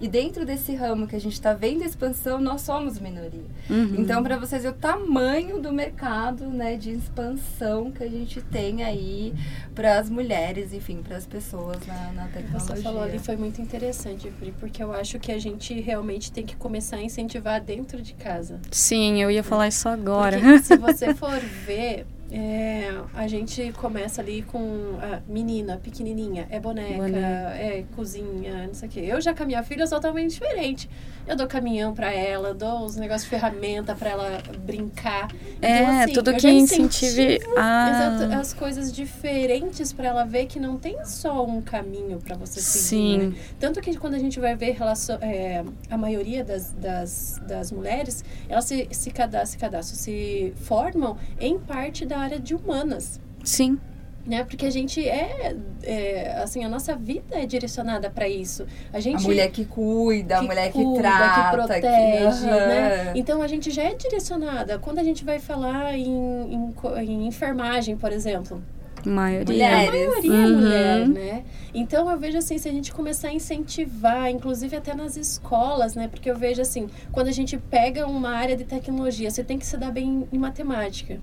E 0.00 0.08
dentro 0.08 0.46
desse 0.46 0.74
ramo 0.74 1.06
que 1.06 1.14
a 1.14 1.20
gente 1.20 1.34
está 1.34 1.52
vendo 1.52 1.82
a 1.82 1.86
expansão, 1.86 2.40
nós 2.40 2.62
somos 2.62 2.98
minoria. 2.98 3.44
Uhum. 3.68 3.96
Então, 3.98 4.22
para 4.22 4.38
vocês 4.38 4.64
o 4.64 4.72
tamanho 4.72 5.60
do 5.60 5.72
mercado, 5.72 6.46
né, 6.46 6.76
de 6.76 6.90
expansão 6.90 7.90
que 7.90 8.02
a 8.02 8.08
gente 8.08 8.40
tem 8.40 8.82
aí 8.82 9.34
para 9.74 9.98
as 9.98 10.08
mulheres, 10.08 10.72
enfim, 10.72 11.02
para 11.02 11.18
as 11.18 11.26
pessoas 11.26 11.86
na, 11.86 12.12
na 12.12 12.28
tecnologia. 12.28 12.76
Você 12.76 12.82
falou 12.82 13.02
ali 13.02 13.18
foi 13.18 13.36
muito 13.36 13.60
interessante, 13.60 14.30
Pri, 14.38 14.52
porque 14.58 14.82
eu 14.82 14.90
acho 14.92 15.18
que 15.18 15.30
a 15.30 15.38
gente 15.38 15.78
realmente 15.80 16.32
tem 16.32 16.46
que 16.46 16.56
começar 16.56 16.96
a 16.96 17.02
incentivar 17.02 17.60
dentro 17.60 18.00
de 18.00 18.14
casa. 18.14 18.58
Sim, 18.70 19.22
eu 19.22 19.30
ia 19.30 19.42
falar 19.42 19.68
isso 19.68 19.86
agora. 19.86 20.38
Porque 20.38 20.58
se 20.60 20.76
você 20.78 21.14
for 21.14 21.38
ver, 21.66 22.06
é, 22.32 22.92
a 23.14 23.26
gente 23.26 23.72
começa 23.72 24.20
ali 24.20 24.42
com 24.42 24.96
a 25.00 25.20
menina 25.28 25.76
pequenininha, 25.76 26.46
é 26.50 26.60
boneca, 26.60 26.96
Boneca. 26.96 27.18
é 27.18 27.84
cozinha, 27.96 28.66
não 28.66 28.74
sei 28.74 28.88
o 28.88 28.90
quê. 28.92 29.00
Eu 29.00 29.20
já 29.20 29.34
com 29.34 29.42
a 29.42 29.46
minha 29.46 29.62
filha 29.62 29.84
é 29.84 29.86
totalmente 29.86 30.32
diferente. 30.32 30.88
Eu 31.26 31.36
dou 31.36 31.46
caminhão 31.46 31.92
pra 31.92 32.12
ela, 32.12 32.54
dou 32.54 32.84
os 32.84 32.96
negócios 32.96 33.24
de 33.24 33.30
ferramenta 33.30 33.94
pra 33.94 34.10
ela 34.10 34.42
brincar. 34.60 35.28
É, 35.60 35.82
Então, 35.82 36.00
assim, 36.00 36.12
tudo 36.12 36.34
que 36.34 36.48
incentive 36.50 37.38
a... 37.56 38.16
Exato, 38.18 38.34
as 38.40 38.52
coisas 38.54 38.92
diferentes 38.92 39.92
pra 39.92 40.08
ela 40.08 40.24
ver 40.24 40.46
que 40.46 40.58
não 40.58 40.76
tem 40.76 41.04
só 41.04 41.44
um 41.44 41.60
caminho 41.60 42.18
pra 42.18 42.36
você 42.36 42.60
seguir. 42.60 42.84
Sim. 42.84 43.18
né? 43.18 43.34
Tanto 43.58 43.80
que 43.80 43.96
quando 43.96 44.14
a 44.14 44.18
gente 44.18 44.40
vai 44.40 44.54
ver 44.56 44.72
relação, 44.72 45.18
é, 45.20 45.64
a 45.88 45.96
maioria 45.96 46.44
das, 46.44 46.72
das, 46.72 47.40
das 47.46 47.70
mulheres, 47.72 48.24
elas 48.48 48.64
se, 48.64 48.88
se, 48.90 49.10
cadastram, 49.10 49.46
se 49.50 49.58
cadastram, 49.58 49.98
se 49.98 50.52
formam 50.62 51.16
em 51.38 51.58
parte 51.58 52.06
da 52.06 52.19
área 52.20 52.38
de 52.40 52.54
humanas. 52.54 53.20
Sim, 53.44 53.78
Né? 54.26 54.44
Porque 54.44 54.66
a 54.66 54.70
gente 54.70 55.00
é, 55.08 55.56
é, 55.82 56.32
assim, 56.42 56.62
a 56.62 56.68
nossa 56.68 56.94
vida 56.94 57.34
é 57.36 57.46
direcionada 57.46 58.10
para 58.10 58.28
isso. 58.28 58.66
A 58.92 59.00
gente 59.00 59.16
A 59.24 59.26
mulher 59.26 59.50
que 59.50 59.64
cuida, 59.64 60.36
a 60.36 60.40
que 60.40 60.46
mulher 60.46 60.66
que 60.70 60.84
cuida, 60.84 61.00
trata, 61.00 61.42
que 61.42 61.56
protege, 61.56 62.46
Aham. 62.50 62.66
né? 62.66 63.12
Então 63.14 63.40
a 63.42 63.48
gente 63.48 63.70
já 63.70 63.82
é 63.84 63.94
direcionada. 63.94 64.78
Quando 64.78 64.98
a 64.98 65.02
gente 65.02 65.24
vai 65.24 65.38
falar 65.38 65.96
em, 65.96 66.04
em, 66.52 66.74
em 67.06 67.26
enfermagem, 67.26 67.96
por 67.96 68.12
exemplo, 68.12 68.62
maioria. 69.06 69.46
Mulheres. 69.54 69.88
a 69.88 69.92
maioria 69.92 70.30
é 70.32 70.46
Uhum. 70.46 70.52
mulher, 70.58 71.08
né? 71.08 71.44
Então 71.72 72.10
eu 72.10 72.18
vejo 72.18 72.36
assim, 72.38 72.58
se 72.58 72.68
a 72.68 72.72
gente 72.72 72.92
começar 72.92 73.28
a 73.28 73.32
incentivar, 73.32 74.30
inclusive 74.30 74.76
até 74.76 74.94
nas 74.94 75.16
escolas, 75.16 75.94
né? 75.94 76.08
Porque 76.08 76.30
eu 76.30 76.36
vejo 76.36 76.60
assim, 76.60 76.88
quando 77.10 77.28
a 77.28 77.32
gente 77.32 77.56
pega 77.56 78.06
uma 78.06 78.30
área 78.30 78.54
de 78.54 78.64
tecnologia, 78.64 79.30
você 79.30 79.42
tem 79.42 79.58
que 79.58 79.64
se 79.66 79.78
dar 79.78 79.90
bem 79.90 80.28
em 80.30 80.38
matemática. 80.38 81.18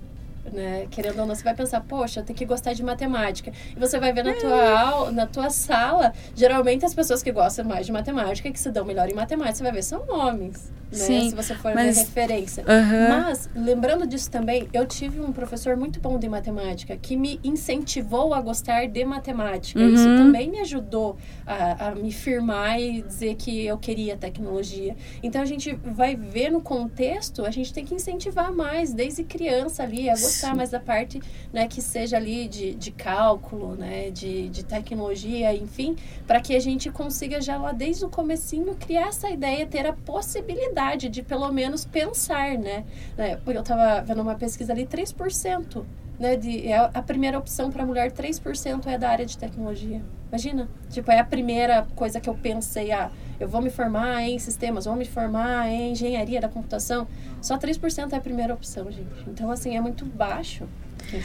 Né? 0.52 0.86
Querendo 0.90 1.20
ou 1.20 1.26
não, 1.26 1.34
você 1.34 1.42
vai 1.42 1.54
pensar, 1.54 1.80
poxa, 1.80 2.22
tem 2.22 2.34
que 2.34 2.44
gostar 2.44 2.72
de 2.72 2.82
matemática. 2.82 3.52
E 3.76 3.78
você 3.78 3.98
vai 3.98 4.12
ver 4.12 4.24
na 4.24 4.34
tua 4.34 4.80
aula, 4.80 5.10
na 5.12 5.26
tua 5.26 5.50
sala, 5.50 6.12
geralmente 6.34 6.84
as 6.84 6.94
pessoas 6.94 7.22
que 7.22 7.32
gostam 7.32 7.64
mais 7.64 7.86
de 7.86 7.92
matemática, 7.92 8.50
que 8.50 8.58
se 8.60 8.70
dão 8.70 8.84
melhor 8.84 9.08
em 9.08 9.14
matemática, 9.14 9.56
você 9.56 9.62
vai 9.62 9.72
ver, 9.72 9.82
são 9.82 10.04
homens. 10.08 10.70
Né? 10.90 10.98
Sim, 10.98 11.28
se 11.30 11.36
você 11.36 11.54
for 11.54 11.74
mas- 11.74 11.96
ver 11.96 12.02
referência. 12.02 12.64
Aham. 12.66 13.08
Mas, 13.24 13.50
lembrando 13.54 14.06
disso 14.06 14.30
também, 14.30 14.66
eu 14.72 14.86
tive 14.86 15.20
um 15.20 15.32
professor 15.32 15.76
muito 15.76 16.00
bom 16.00 16.18
de 16.18 16.26
matemática 16.30 16.96
que 16.96 17.14
me 17.14 17.38
incentivou 17.44 18.32
a 18.32 18.40
gostar 18.40 18.86
de 18.88 19.04
matemática. 19.04 19.78
Uhum. 19.78 19.92
Isso 19.92 20.04
também 20.04 20.50
me 20.50 20.60
ajudou 20.60 21.18
a, 21.46 21.88
a 21.88 21.94
me 21.94 22.10
firmar 22.10 22.80
e 22.80 23.02
dizer 23.02 23.34
que 23.34 23.66
eu 23.66 23.76
queria 23.76 24.16
tecnologia. 24.16 24.96
Então, 25.22 25.42
a 25.42 25.44
gente 25.44 25.74
vai 25.84 26.16
ver 26.16 26.50
no 26.50 26.62
contexto, 26.62 27.44
a 27.44 27.50
gente 27.50 27.70
tem 27.72 27.84
que 27.84 27.94
incentivar 27.94 28.50
mais, 28.50 28.90
desde 28.94 29.24
criança 29.24 29.82
ali, 29.82 30.08
a 30.08 30.14
gostar 30.14 30.37
Sim. 30.46 30.54
mais 30.54 30.70
da 30.70 30.80
parte 30.80 31.20
né, 31.52 31.66
que 31.66 31.80
seja 31.82 32.16
ali 32.16 32.48
de, 32.48 32.74
de 32.74 32.90
cálculo, 32.90 33.74
né, 33.74 34.10
de, 34.10 34.48
de 34.48 34.64
tecnologia, 34.64 35.54
enfim, 35.54 35.96
para 36.26 36.40
que 36.40 36.54
a 36.54 36.60
gente 36.60 36.90
consiga 36.90 37.40
já 37.40 37.56
lá 37.56 37.72
desde 37.72 38.04
o 38.04 38.08
comecinho 38.08 38.74
criar 38.74 39.08
essa 39.08 39.30
ideia, 39.30 39.66
ter 39.66 39.86
a 39.86 39.92
possibilidade 39.92 41.08
de 41.08 41.22
pelo 41.22 41.50
menos 41.52 41.84
pensar, 41.84 42.56
né? 42.58 42.84
Porque 43.44 43.58
eu 43.58 43.62
estava 43.62 44.00
vendo 44.02 44.22
uma 44.22 44.34
pesquisa 44.34 44.72
ali, 44.72 44.86
3%. 44.86 45.84
Né, 46.18 46.36
de, 46.36 46.66
é 46.66 46.76
a 46.76 47.00
primeira 47.02 47.38
opção 47.38 47.70
para 47.70 47.86
mulher, 47.86 48.10
3% 48.10 48.86
é 48.86 48.98
da 48.98 49.08
área 49.08 49.24
de 49.24 49.38
tecnologia. 49.38 50.02
Imagina? 50.28 50.68
Tipo, 50.90 51.12
é 51.12 51.20
a 51.20 51.24
primeira 51.24 51.86
coisa 51.94 52.20
que 52.20 52.28
eu 52.28 52.34
pensei, 52.34 52.90
ah, 52.90 53.10
eu 53.38 53.48
vou 53.48 53.62
me 53.62 53.70
formar 53.70 54.22
em 54.22 54.38
sistemas, 54.38 54.84
vou 54.84 54.96
me 54.96 55.04
formar 55.04 55.68
em 55.68 55.92
engenharia 55.92 56.40
da 56.40 56.48
computação. 56.48 57.06
Só 57.40 57.56
3% 57.56 58.12
é 58.12 58.16
a 58.16 58.20
primeira 58.20 58.52
opção, 58.52 58.90
gente. 58.90 59.06
Então, 59.28 59.50
assim, 59.50 59.76
é 59.76 59.80
muito 59.80 60.04
baixo. 60.04 60.64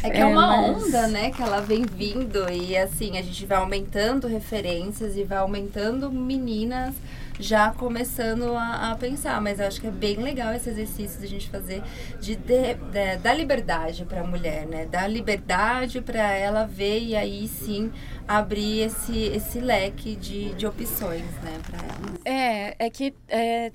É 0.03 0.09
que 0.09 0.17
é, 0.17 0.19
É, 0.21 0.25
uma 0.25 0.55
onda, 0.61 1.07
né, 1.07 1.31
que 1.31 1.41
ela 1.41 1.59
vem 1.59 1.83
vindo 1.83 2.49
e 2.49 2.77
assim, 2.77 3.17
a 3.17 3.21
gente 3.21 3.45
vai 3.45 3.57
aumentando 3.57 4.27
referências 4.27 5.17
e 5.17 5.23
vai 5.23 5.39
aumentando 5.39 6.11
meninas 6.11 6.93
já 7.39 7.71
começando 7.71 8.55
a, 8.55 8.91
a 8.91 8.95
pensar, 8.95 9.41
mas 9.41 9.59
eu 9.59 9.67
acho 9.67 9.81
que 9.81 9.87
é 9.87 9.91
bem 9.91 10.17
legal 10.17 10.53
esse 10.53 10.69
exercício 10.69 11.19
de 11.19 11.25
a 11.25 11.29
gente 11.29 11.49
fazer 11.49 11.83
de, 12.19 12.35
de, 12.35 12.75
de 13.21 13.33
liberdade 13.33 14.05
para 14.05 14.21
a 14.21 14.23
mulher, 14.23 14.65
né? 14.67 14.85
Dar 14.85 15.07
liberdade 15.07 16.01
para 16.01 16.31
ela 16.33 16.65
ver 16.65 16.99
e 17.01 17.15
aí 17.15 17.47
sim 17.47 17.91
abrir 18.27 18.81
esse, 18.81 19.17
esse 19.27 19.59
leque 19.59 20.15
de, 20.15 20.53
de 20.55 20.65
opções, 20.65 21.39
né, 21.41 21.59
para 21.65 21.77
ela. 21.79 22.19
É, 22.25 22.85
é 22.85 22.89
que 22.89 23.13
é, 23.27 23.71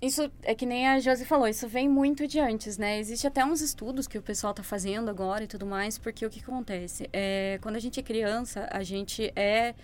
Isso 0.00 0.30
é 0.42 0.54
que 0.54 0.66
nem 0.66 0.88
a 0.88 0.98
Josi 0.98 1.24
falou, 1.24 1.46
isso 1.46 1.68
vem 1.68 1.88
muito 1.88 2.26
de 2.26 2.40
antes, 2.40 2.76
né? 2.76 2.98
Existe 2.98 3.26
até 3.26 3.44
uns 3.44 3.60
estudos 3.60 4.08
que 4.08 4.18
o 4.18 4.22
pessoal 4.22 4.52
tá 4.52 4.62
fazendo 4.62 5.08
agora 5.08 5.44
e 5.44 5.46
tudo 5.46 5.64
mais, 5.64 5.96
porque 5.98 6.26
o 6.26 6.30
que 6.30 6.40
acontece? 6.40 7.08
É, 7.12 7.58
quando 7.62 7.76
a 7.76 7.78
gente 7.78 8.00
é 8.00 8.02
criança, 8.02 8.68
a 8.72 8.82
gente 8.82 9.32
é 9.36 9.74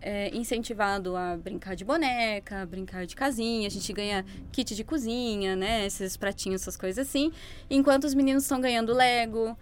é, 0.00 0.34
incentivado 0.34 1.16
a 1.16 1.36
brincar 1.36 1.74
de 1.74 1.84
boneca, 1.84 2.66
brincar 2.66 3.06
de 3.06 3.14
casinha, 3.14 3.66
a 3.66 3.70
gente 3.70 3.92
ganha 3.92 4.24
kit 4.52 4.74
de 4.74 4.84
cozinha, 4.84 5.56
né? 5.56 5.86
Esses 5.86 6.16
pratinhos, 6.16 6.62
essas 6.62 6.76
coisas 6.76 7.06
assim. 7.06 7.32
Enquanto 7.70 8.04
os 8.04 8.14
meninos 8.14 8.44
estão 8.44 8.60
ganhando 8.60 8.92
Lego, 8.92 9.56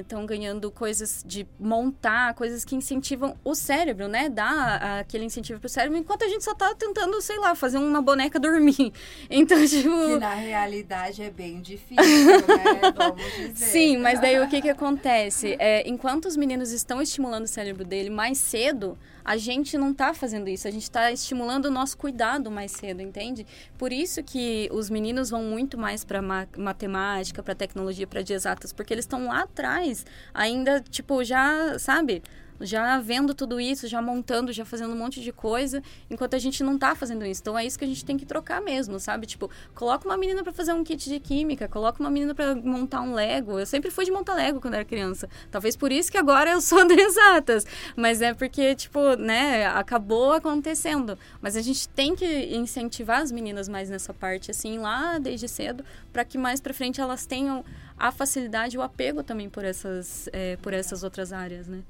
estão 0.00 0.22
é, 0.22 0.26
ganhando 0.26 0.70
coisas 0.70 1.24
de 1.26 1.46
montar, 1.58 2.34
coisas 2.34 2.64
que 2.64 2.74
incentivam 2.76 3.36
o 3.42 3.54
cérebro, 3.54 4.08
né? 4.08 4.28
Dá 4.28 5.00
aquele 5.00 5.24
incentivo 5.24 5.58
pro 5.58 5.68
cérebro, 5.68 5.98
enquanto 5.98 6.24
a 6.24 6.28
gente 6.28 6.44
só 6.44 6.54
tá 6.54 6.74
tentando, 6.74 7.20
sei 7.20 7.38
lá, 7.38 7.54
fazer 7.54 7.78
uma 7.78 8.02
boneca 8.02 8.38
dormir. 8.38 8.92
Então, 9.30 9.64
tipo... 9.66 9.88
Que 9.88 10.18
na 10.18 10.34
realidade 10.34 11.22
é 11.22 11.30
bem 11.30 11.60
difícil, 11.60 12.04
né? 12.04 12.92
Vamos 12.96 13.22
dizer. 13.36 13.66
Sim, 13.66 13.96
mas 13.98 14.20
daí 14.20 14.38
o 14.40 14.48
que 14.48 14.60
que 14.62 14.68
acontece? 14.68 15.56
É, 15.58 15.88
enquanto 15.88 16.26
os 16.26 16.36
meninos 16.36 16.72
estão 16.72 17.00
estimulando 17.00 17.44
o 17.44 17.48
cérebro 17.48 17.84
dele 17.84 18.10
mais 18.10 18.38
cedo, 18.38 18.98
a 19.28 19.36
gente 19.36 19.76
não 19.76 19.90
está 19.90 20.14
fazendo 20.14 20.48
isso, 20.48 20.66
a 20.66 20.70
gente 20.70 20.84
está 20.84 21.12
estimulando 21.12 21.66
o 21.66 21.70
nosso 21.70 21.98
cuidado 21.98 22.50
mais 22.50 22.72
cedo, 22.72 23.02
entende? 23.02 23.46
Por 23.76 23.92
isso 23.92 24.22
que 24.22 24.70
os 24.72 24.88
meninos 24.88 25.28
vão 25.28 25.42
muito 25.42 25.76
mais 25.76 26.02
para 26.02 26.22
ma 26.22 26.48
matemática, 26.56 27.42
para 27.42 27.54
tecnologia, 27.54 28.06
para 28.06 28.22
de 28.22 28.32
exatas, 28.32 28.72
porque 28.72 28.94
eles 28.94 29.04
estão 29.04 29.26
lá 29.26 29.42
atrás, 29.42 30.06
ainda, 30.32 30.80
tipo, 30.80 31.22
já, 31.22 31.78
sabe? 31.78 32.22
Já 32.60 32.98
vendo 32.98 33.34
tudo 33.34 33.60
isso, 33.60 33.86
já 33.86 34.00
montando, 34.02 34.52
já 34.52 34.64
fazendo 34.64 34.92
um 34.92 34.96
monte 34.96 35.20
de 35.20 35.32
coisa, 35.32 35.82
enquanto 36.10 36.34
a 36.34 36.38
gente 36.38 36.62
não 36.62 36.78
tá 36.78 36.94
fazendo 36.94 37.24
isso. 37.24 37.40
Então 37.40 37.58
é 37.58 37.64
isso 37.64 37.78
que 37.78 37.84
a 37.84 37.88
gente 37.88 38.04
tem 38.04 38.16
que 38.16 38.26
trocar 38.26 38.60
mesmo, 38.60 38.98
sabe? 38.98 39.26
Tipo, 39.26 39.50
coloca 39.74 40.08
uma 40.08 40.16
menina 40.16 40.42
para 40.42 40.52
fazer 40.52 40.72
um 40.72 40.82
kit 40.84 41.08
de 41.08 41.20
química, 41.20 41.68
coloca 41.68 42.00
uma 42.00 42.10
menina 42.10 42.34
para 42.34 42.54
montar 42.54 43.00
um 43.00 43.14
Lego. 43.14 43.58
Eu 43.58 43.66
sempre 43.66 43.90
fui 43.90 44.04
de 44.04 44.10
montar 44.10 44.34
Lego 44.34 44.60
quando 44.60 44.74
era 44.74 44.84
criança. 44.84 45.28
Talvez 45.50 45.76
por 45.76 45.92
isso 45.92 46.10
que 46.10 46.18
agora 46.18 46.50
eu 46.50 46.60
sou 46.60 46.84
de 46.88 46.94
exatas, 46.94 47.66
mas 47.96 48.20
é 48.20 48.34
porque 48.34 48.74
tipo, 48.74 49.14
né, 49.16 49.66
acabou 49.66 50.32
acontecendo. 50.32 51.18
Mas 51.40 51.56
a 51.56 51.60
gente 51.60 51.88
tem 51.88 52.14
que 52.14 52.54
incentivar 52.54 53.20
as 53.20 53.32
meninas 53.32 53.68
mais 53.68 53.88
nessa 53.90 54.12
parte 54.12 54.50
assim 54.50 54.78
lá 54.78 55.18
desde 55.18 55.48
cedo, 55.48 55.84
para 56.12 56.24
que 56.24 56.38
mais 56.38 56.60
para 56.60 56.74
frente 56.74 57.00
elas 57.00 57.26
tenham 57.26 57.64
a 57.98 58.12
facilidade 58.12 58.78
o 58.78 58.82
apego 58.82 59.22
também 59.22 59.48
por 59.48 59.64
essas 59.64 60.28
é, 60.32 60.56
por 60.56 60.72
essas 60.72 61.02
outras 61.02 61.32
áreas, 61.32 61.66
né? 61.66 61.82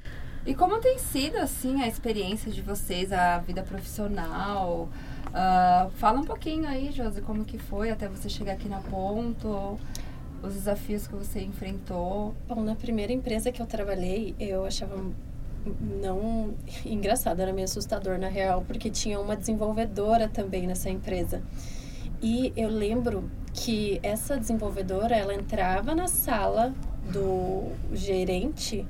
E 0.46 0.54
como 0.54 0.78
tem 0.80 0.98
sido, 0.98 1.36
assim, 1.36 1.82
a 1.82 1.88
experiência 1.88 2.50
de 2.50 2.62
vocês, 2.62 3.12
a 3.12 3.38
vida 3.38 3.62
profissional? 3.62 4.88
Uh, 5.28 5.90
fala 5.92 6.20
um 6.20 6.24
pouquinho 6.24 6.66
aí, 6.66 6.90
Josi, 6.90 7.20
como 7.20 7.44
que 7.44 7.58
foi 7.58 7.90
até 7.90 8.08
você 8.08 8.28
chegar 8.28 8.52
aqui 8.52 8.68
na 8.68 8.80
Ponto, 8.80 9.78
os 10.42 10.54
desafios 10.54 11.06
que 11.06 11.14
você 11.14 11.40
enfrentou. 11.42 12.34
Bom, 12.46 12.62
na 12.62 12.74
primeira 12.74 13.12
empresa 13.12 13.52
que 13.52 13.60
eu 13.60 13.66
trabalhei, 13.66 14.34
eu 14.38 14.64
achava 14.64 14.96
não 15.80 16.54
engraçado, 16.86 17.40
era 17.40 17.52
meio 17.52 17.64
assustador 17.64 18.18
na 18.18 18.28
real, 18.28 18.64
porque 18.66 18.90
tinha 18.90 19.20
uma 19.20 19.36
desenvolvedora 19.36 20.28
também 20.28 20.66
nessa 20.66 20.88
empresa. 20.88 21.42
E 22.22 22.52
eu 22.56 22.68
lembro 22.68 23.30
que 23.52 24.00
essa 24.02 24.36
desenvolvedora, 24.36 25.16
ela 25.16 25.34
entrava 25.34 25.94
na 25.94 26.08
sala 26.08 26.74
do 27.12 27.70
gerente 27.92 28.86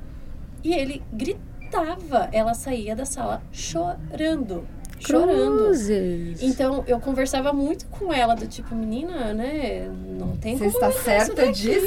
e 0.63 0.73
ele 0.75 1.03
gritava. 1.13 2.29
Ela 2.33 2.55
saía 2.55 2.97
da 2.97 3.05
sala 3.05 3.43
chorando. 3.53 4.67
Cruzes. 5.03 6.37
Chorando. 6.37 6.45
Então, 6.45 6.85
eu 6.87 6.99
conversava 6.99 7.53
muito 7.53 7.87
com 7.87 8.13
ela, 8.13 8.35
do 8.35 8.47
tipo, 8.47 8.75
menina, 8.75 9.33
né? 9.33 9.89
Não 10.19 10.37
tem 10.37 10.57
você 10.57 10.71
como. 10.71 10.93
Você 10.93 10.99
está 10.99 11.25
certa 11.25 11.53
disso? 11.53 11.87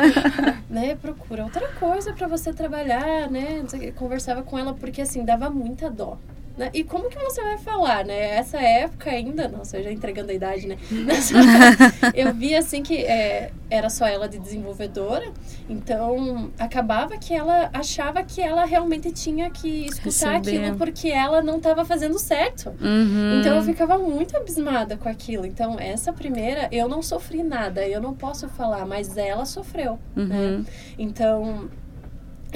né? 0.70 0.96
Procura 0.96 1.44
outra 1.44 1.68
coisa 1.72 2.12
para 2.12 2.26
você 2.26 2.52
trabalhar, 2.52 3.30
né? 3.30 3.62
Conversava 3.94 4.42
com 4.42 4.58
ela, 4.58 4.72
porque 4.72 5.02
assim, 5.02 5.24
dava 5.24 5.50
muita 5.50 5.90
dó. 5.90 6.16
Né? 6.60 6.70
E 6.74 6.84
como 6.84 7.08
que 7.08 7.18
você 7.18 7.42
vai 7.42 7.56
falar, 7.56 8.04
né? 8.04 8.36
Essa 8.36 8.60
época 8.60 9.08
ainda, 9.08 9.48
nossa, 9.48 9.78
eu 9.78 9.84
já 9.84 9.90
entregando 9.90 10.30
a 10.30 10.34
idade, 10.34 10.66
né? 10.66 10.76
eu 12.14 12.34
vi 12.34 12.54
assim 12.54 12.82
que 12.82 12.98
é, 12.98 13.50
era 13.70 13.88
só 13.88 14.06
ela 14.06 14.28
de 14.28 14.38
desenvolvedora, 14.38 15.32
então 15.70 16.50
acabava 16.58 17.16
que 17.16 17.32
ela 17.32 17.70
achava 17.72 18.22
que 18.22 18.42
ela 18.42 18.66
realmente 18.66 19.10
tinha 19.10 19.48
que 19.48 19.86
escutar 19.86 20.32
Receber. 20.32 20.58
aquilo 20.58 20.76
porque 20.76 21.08
ela 21.08 21.40
não 21.40 21.56
estava 21.56 21.82
fazendo 21.82 22.18
certo. 22.18 22.74
Uhum. 22.78 23.40
Então 23.40 23.56
eu 23.56 23.62
ficava 23.62 23.96
muito 23.96 24.36
abismada 24.36 24.98
com 24.98 25.08
aquilo. 25.08 25.46
Então 25.46 25.78
essa 25.78 26.12
primeira 26.12 26.68
eu 26.70 26.86
não 26.90 27.00
sofri 27.00 27.42
nada, 27.42 27.88
eu 27.88 28.02
não 28.02 28.12
posso 28.12 28.50
falar, 28.50 28.84
mas 28.84 29.16
ela 29.16 29.46
sofreu, 29.46 29.98
né? 30.14 30.24
uhum. 30.24 30.58
né? 30.58 30.64
Então 30.98 31.70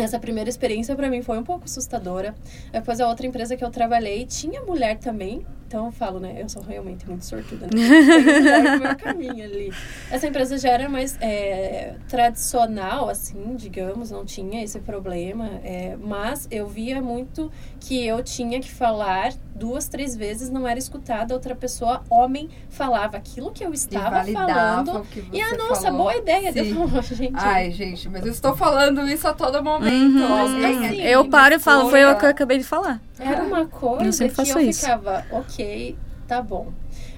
essa 0.02 0.18
primeira 0.18 0.50
experiência 0.50 0.94
para 0.94 1.08
mim 1.10 1.22
foi 1.22 1.38
um 1.38 1.44
pouco 1.44 1.64
assustadora. 1.64 2.34
Depois 2.72 3.00
a 3.00 3.08
outra 3.08 3.26
empresa 3.26 3.56
que 3.56 3.64
eu 3.64 3.70
trabalhei 3.70 4.26
tinha 4.26 4.62
mulher 4.62 4.98
também, 4.98 5.46
então 5.66 5.86
eu 5.86 5.92
falo, 5.92 6.20
né? 6.20 6.36
Eu 6.38 6.48
sou 6.48 6.62
realmente 6.62 7.08
muito 7.08 7.24
sortuda, 7.24 7.66
né? 7.66 7.70
Tem 7.72 8.78
meu 8.78 8.96
caminho 8.96 9.44
ali. 9.44 9.72
Essa 10.10 10.26
empresa 10.26 10.56
já 10.58 10.70
era 10.70 10.88
mais 10.88 11.16
é, 11.20 11.96
tradicional, 12.08 13.08
assim, 13.08 13.56
digamos, 13.56 14.10
não 14.10 14.24
tinha 14.24 14.62
esse 14.62 14.78
problema. 14.78 15.50
É, 15.64 15.96
mas 16.00 16.46
eu 16.50 16.66
via 16.66 17.02
muito 17.02 17.50
que 17.80 18.06
eu 18.06 18.22
tinha 18.22 18.60
que 18.60 18.70
falar 18.70 19.32
duas, 19.54 19.88
três 19.88 20.16
vezes, 20.16 20.50
não 20.50 20.66
era 20.66 20.78
escutada. 20.78 21.32
Outra 21.32 21.54
pessoa, 21.54 22.02
homem, 22.10 22.48
falava 22.68 23.16
aquilo 23.16 23.52
que 23.52 23.64
eu 23.64 23.72
estava 23.72 24.24
falando. 24.24 25.06
e 25.32 25.40
a 25.40 25.56
nossa, 25.56 25.82
falou. 25.82 25.98
boa 25.98 26.16
ideia. 26.16 26.52
Sim. 26.52 26.76
Eu 26.80 27.02
gente. 27.02 27.34
Ai, 27.34 27.70
gente, 27.70 28.08
mas 28.08 28.24
eu 28.24 28.32
estou 28.32 28.56
falando 28.56 29.08
isso 29.08 29.26
a 29.26 29.32
todo 29.32 29.62
momento. 29.62 30.18
Uhum. 30.18 30.84
Assim, 30.86 31.00
eu 31.02 31.28
paro 31.28 31.54
e 31.54 31.58
falo, 31.58 31.88
foi 31.88 32.04
o 32.04 32.16
que 32.16 32.24
eu 32.24 32.30
acabei 32.30 32.58
de 32.58 32.64
falar. 32.64 33.00
Era 33.18 33.44
uma 33.44 33.66
coisa 33.66 34.24
eu 34.24 34.30
que 34.30 34.50
eu 34.50 34.60
isso. 34.60 34.80
ficava, 34.80 35.24
ok, 35.30 35.53
tá 36.26 36.42
bom. 36.42 36.72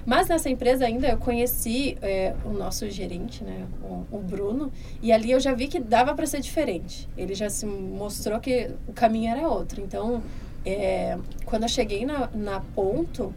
Mas 0.05 0.27
nessa 0.27 0.49
empresa 0.49 0.85
ainda 0.85 1.07
eu 1.07 1.17
conheci 1.17 1.97
é, 2.01 2.35
o 2.45 2.49
nosso 2.49 2.89
gerente, 2.89 3.43
né, 3.43 3.65
o, 3.81 4.17
o, 4.17 4.19
Bruno, 4.19 4.71
e 5.01 5.11
ali 5.11 5.31
eu 5.31 5.39
já 5.39 5.53
vi 5.53 5.67
que 5.67 5.79
dava 5.79 6.13
para 6.13 6.25
ser 6.25 6.41
diferente. 6.41 7.09
Ele 7.17 7.33
já 7.33 7.49
se 7.49 7.65
mostrou 7.65 8.39
que 8.39 8.71
o 8.87 8.93
caminho 8.93 9.31
era 9.31 9.47
outro. 9.47 9.81
Então, 9.81 10.21
é, 10.65 11.17
quando 11.45 11.63
eu 11.63 11.69
cheguei 11.69 12.05
na, 12.05 12.29
na 12.33 12.59
ponto, 12.75 13.33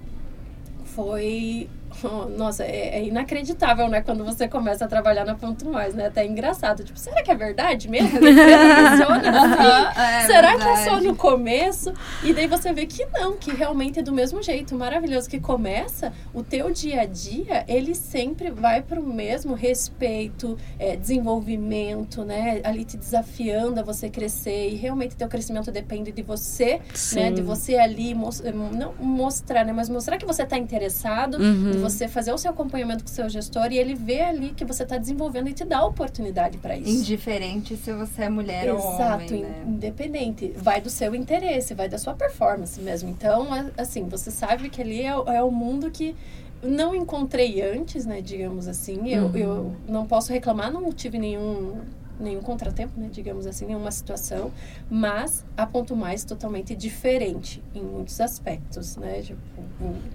foi 0.84 1.68
nossa, 2.37 2.64
é, 2.64 2.98
é, 2.98 3.05
inacreditável, 3.05 3.88
né? 3.88 4.00
Quando 4.00 4.24
você 4.24 4.48
começa 4.48 4.85
a 4.85 4.88
trabalhar 4.88 5.24
na 5.24 5.35
Ponto 5.35 5.68
Mais, 5.68 5.94
né? 5.94 6.07
Até 6.07 6.22
é 6.22 6.26
engraçado. 6.26 6.85
Tipo, 6.85 6.98
será 6.98 7.22
que 7.22 7.31
é 7.31 7.35
verdade 7.35 7.88
mesmo? 7.88 8.11
funciona 8.20 9.90
assim? 9.90 10.00
é, 10.00 10.26
será 10.26 10.50
verdade. 10.50 10.64
que 10.64 10.68
é 10.68 10.85
só 10.85 11.00
no 11.00 11.16
começo? 11.16 11.92
E 12.22 12.33
daí 12.33 12.46
você 12.46 12.72
vê 12.72 12.87
que 12.87 13.05
não, 13.07 13.37
que 13.37 13.50
realmente 13.53 13.98
é 13.98 14.03
do 14.03 14.12
mesmo 14.12 14.42
jeito. 14.42 14.74
Maravilhoso 14.74 15.29
que 15.29 15.40
começa, 15.40 16.12
o 16.33 16.42
teu 16.42 16.70
dia 16.70 17.03
a 17.03 17.07
dia, 17.07 17.64
ele 17.66 17.94
sempre 17.94 18.50
vai 18.50 18.83
para 18.83 19.00
o 19.00 19.07
mesmo 19.07 19.55
respeito, 19.55 20.57
é, 20.79 20.96
desenvolvimento, 20.96 22.24
né? 22.24 22.61
Ali 22.64 22.85
te 22.85 22.96
desafiando 22.96 23.81
a 23.81 23.83
você 23.83 24.09
crescer. 24.09 24.70
E 24.70 24.76
realmente 24.76 25.16
teu 25.16 25.29
crescimento 25.29 25.70
depende 25.70 26.12
de 26.12 26.22
você, 26.22 26.81
Sim. 26.94 27.16
né? 27.16 27.31
De 27.33 27.42
você 27.42 27.76
ali, 27.76 28.14
não 28.14 28.94
mostrar, 28.98 29.64
né? 29.64 29.72
Mas 29.72 29.88
mostrar 29.88 30.16
que 30.18 30.26
você 30.26 30.42
está 30.42 30.57
interessado, 30.57 31.37
uhum 31.37 31.79
você 31.80 32.08
fazer 32.08 32.32
o 32.32 32.38
seu 32.38 32.50
acompanhamento 32.50 33.04
com 33.04 33.10
o 33.10 33.12
seu 33.12 33.28
gestor 33.28 33.72
e 33.72 33.78
ele 33.78 33.94
vê 33.94 34.20
ali 34.22 34.50
que 34.50 34.64
você 34.64 34.82
está 34.82 34.96
desenvolvendo 34.96 35.48
e 35.48 35.52
te 35.52 35.64
dá 35.64 35.84
oportunidade 35.84 36.58
para 36.58 36.76
isso. 36.76 36.90
Indiferente 36.90 37.76
se 37.76 37.92
você 37.92 38.24
é 38.24 38.28
mulher 38.28 38.68
Exato, 38.68 38.82
ou 38.82 38.92
homem, 38.94 39.26
Exato, 39.26 39.34
né? 39.34 39.64
independente. 39.66 40.52
Vai 40.56 40.80
do 40.80 40.90
seu 40.90 41.14
interesse, 41.14 41.74
vai 41.74 41.88
da 41.88 41.98
sua 41.98 42.14
performance 42.14 42.80
mesmo. 42.80 43.08
Então, 43.10 43.48
assim, 43.76 44.08
você 44.08 44.30
sabe 44.30 44.68
que 44.68 44.80
ali 44.80 45.02
é, 45.02 45.08
é 45.08 45.42
o 45.42 45.50
mundo 45.50 45.90
que 45.90 46.14
não 46.62 46.94
encontrei 46.94 47.62
antes, 47.62 48.04
né, 48.04 48.20
digamos 48.20 48.68
assim. 48.68 49.08
Eu, 49.08 49.24
uhum. 49.24 49.36
eu 49.36 49.76
não 49.88 50.06
posso 50.06 50.32
reclamar, 50.32 50.70
não 50.72 50.92
tive 50.92 51.18
nenhum 51.18 51.80
nenhum 52.22 52.42
contratempo, 52.42 52.98
né, 52.98 53.09
digamos 53.11 53.46
assim, 53.46 53.66
nenhuma 53.66 53.90
situação, 53.90 54.52
mas 54.90 55.44
a 55.56 55.66
ponto 55.66 55.96
mais 55.96 56.24
totalmente 56.24 56.74
diferente 56.74 57.62
em 57.74 57.83
muitos 57.83 58.20
aspectos, 58.20 58.96
né, 58.96 59.22
tipo, 59.22 59.40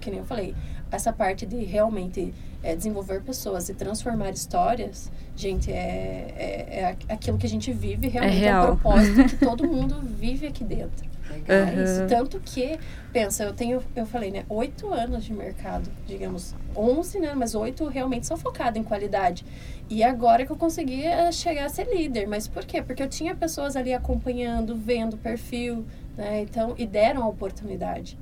que 0.00 0.10
nem 0.10 0.20
eu 0.20 0.24
falei, 0.24 0.54
essa 0.90 1.12
parte 1.12 1.44
de 1.44 1.64
realmente 1.64 2.32
é, 2.62 2.74
desenvolver 2.74 3.22
pessoas 3.22 3.68
e 3.68 3.74
transformar 3.74 4.30
histórias, 4.30 5.10
gente, 5.34 5.70
é, 5.70 6.34
é, 6.36 6.96
é 7.08 7.12
aquilo 7.12 7.38
que 7.38 7.46
a 7.46 7.50
gente 7.50 7.72
vive 7.72 8.08
realmente 8.08 8.44
é, 8.44 8.48
é 8.48 8.60
um 8.60 8.66
propósito 8.66 9.24
que 9.24 9.36
todo 9.44 9.66
mundo 9.66 10.00
vive 10.02 10.46
aqui 10.46 10.64
dentro. 10.64 11.15
Uhum. 11.30 11.82
isso. 11.82 12.06
Tanto 12.06 12.40
que, 12.40 12.78
pensa, 13.12 13.44
eu 13.44 13.52
tenho, 13.52 13.82
eu 13.94 14.06
falei, 14.06 14.30
né, 14.30 14.44
oito 14.48 14.92
anos 14.92 15.24
de 15.24 15.32
mercado, 15.32 15.90
digamos, 16.06 16.54
onze, 16.74 17.18
né, 17.18 17.34
mas 17.34 17.54
oito 17.54 17.86
realmente 17.86 18.26
só 18.26 18.36
focado 18.36 18.78
em 18.78 18.82
qualidade. 18.82 19.44
E 19.88 20.02
agora 20.02 20.44
que 20.44 20.52
eu 20.52 20.56
consegui 20.56 21.04
é, 21.04 21.30
chegar 21.30 21.66
a 21.66 21.68
ser 21.68 21.88
líder. 21.94 22.26
Mas 22.26 22.48
por 22.48 22.64
quê? 22.64 22.82
Porque 22.82 23.02
eu 23.02 23.08
tinha 23.08 23.34
pessoas 23.34 23.76
ali 23.76 23.94
acompanhando, 23.94 24.74
vendo 24.74 25.14
o 25.14 25.18
perfil, 25.18 25.86
né, 26.16 26.42
então, 26.42 26.74
e 26.76 26.86
deram 26.86 27.22
a 27.22 27.28
oportunidade. 27.28 28.18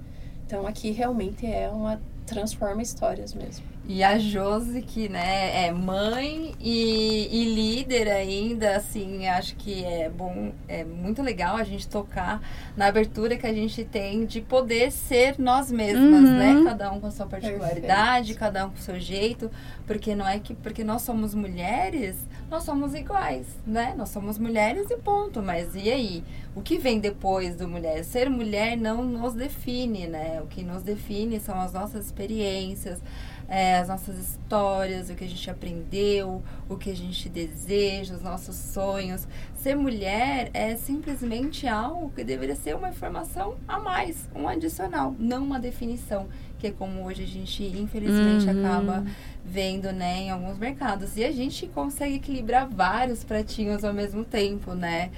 Então, 0.46 0.66
aqui 0.66 0.90
realmente 0.90 1.46
é 1.46 1.68
uma 1.68 2.00
transforma 2.26 2.82
histórias 2.82 3.34
mesmo. 3.34 3.73
E 3.86 4.02
a 4.02 4.18
Josi, 4.18 4.80
que 4.80 5.10
né, 5.10 5.66
é 5.66 5.70
mãe 5.70 6.54
e, 6.58 7.28
e, 7.30 7.54
líder 7.54 8.08
ainda, 8.08 8.76
assim, 8.76 9.28
acho 9.28 9.54
que 9.56 9.84
é 9.84 10.08
bom, 10.08 10.52
é 10.66 10.84
muito 10.84 11.20
legal 11.20 11.56
a 11.56 11.64
gente 11.64 11.86
tocar 11.86 12.40
na 12.74 12.86
abertura 12.86 13.36
que 13.36 13.46
a 13.46 13.52
gente 13.52 13.84
tem 13.84 14.24
de 14.24 14.40
poder 14.40 14.90
ser 14.90 15.38
nós 15.38 15.70
mesmas, 15.70 16.02
uhum. 16.02 16.38
né? 16.38 16.62
Cada 16.64 16.90
um 16.92 16.98
com 16.98 17.08
a 17.08 17.10
sua 17.10 17.26
particularidade, 17.26 18.28
Perfeito. 18.28 18.38
cada 18.38 18.66
um 18.66 18.70
com 18.70 18.76
o 18.76 18.80
seu 18.80 18.98
jeito, 18.98 19.50
porque 19.86 20.14
não 20.14 20.26
é 20.26 20.38
que 20.38 20.54
porque 20.54 20.82
nós 20.82 21.02
somos 21.02 21.34
mulheres, 21.34 22.16
nós 22.50 22.62
somos 22.62 22.94
iguais, 22.94 23.46
né? 23.66 23.92
Nós 23.98 24.08
somos 24.08 24.38
mulheres 24.38 24.90
e 24.90 24.96
ponto. 24.96 25.42
Mas 25.42 25.74
e 25.74 25.90
aí? 25.90 26.24
O 26.56 26.62
que 26.62 26.78
vem 26.78 27.00
depois 27.00 27.56
do 27.56 27.68
mulher? 27.68 28.02
Ser 28.04 28.30
mulher 28.30 28.78
não 28.78 29.04
nos 29.04 29.34
define, 29.34 30.06
né? 30.06 30.40
O 30.40 30.46
que 30.46 30.62
nos 30.62 30.82
define 30.82 31.38
são 31.38 31.60
as 31.60 31.72
nossas 31.72 32.06
experiências 32.06 33.02
é, 33.48 33.73
as 33.80 33.88
nossas 33.88 34.18
histórias, 34.18 35.10
o 35.10 35.14
que 35.14 35.24
a 35.24 35.28
gente 35.28 35.50
aprendeu, 35.50 36.42
o 36.68 36.76
que 36.76 36.90
a 36.90 36.96
gente 36.96 37.28
deseja, 37.28 38.14
os 38.14 38.22
nossos 38.22 38.54
sonhos. 38.54 39.26
Ser 39.56 39.74
mulher 39.74 40.50
é 40.52 40.76
simplesmente 40.76 41.66
algo 41.66 42.10
que 42.10 42.24
deveria 42.24 42.54
ser 42.54 42.74
uma 42.76 42.88
informação 42.88 43.56
a 43.66 43.78
mais, 43.78 44.28
um 44.34 44.48
adicional, 44.48 45.14
não 45.18 45.44
uma 45.44 45.58
definição, 45.58 46.28
que 46.58 46.68
é 46.68 46.70
como 46.70 47.04
hoje 47.04 47.22
a 47.22 47.26
gente, 47.26 47.62
infelizmente, 47.62 48.46
uhum. 48.46 48.60
acaba 48.60 49.04
vendo 49.44 49.92
né, 49.92 50.22
em 50.22 50.30
alguns 50.30 50.58
mercados. 50.58 51.16
E 51.16 51.24
a 51.24 51.30
gente 51.30 51.66
consegue 51.66 52.16
equilibrar 52.16 52.68
vários 52.68 53.22
pratinhos 53.22 53.84
ao 53.84 53.92
mesmo 53.92 54.24
tempo, 54.24 54.74
né? 54.74 55.10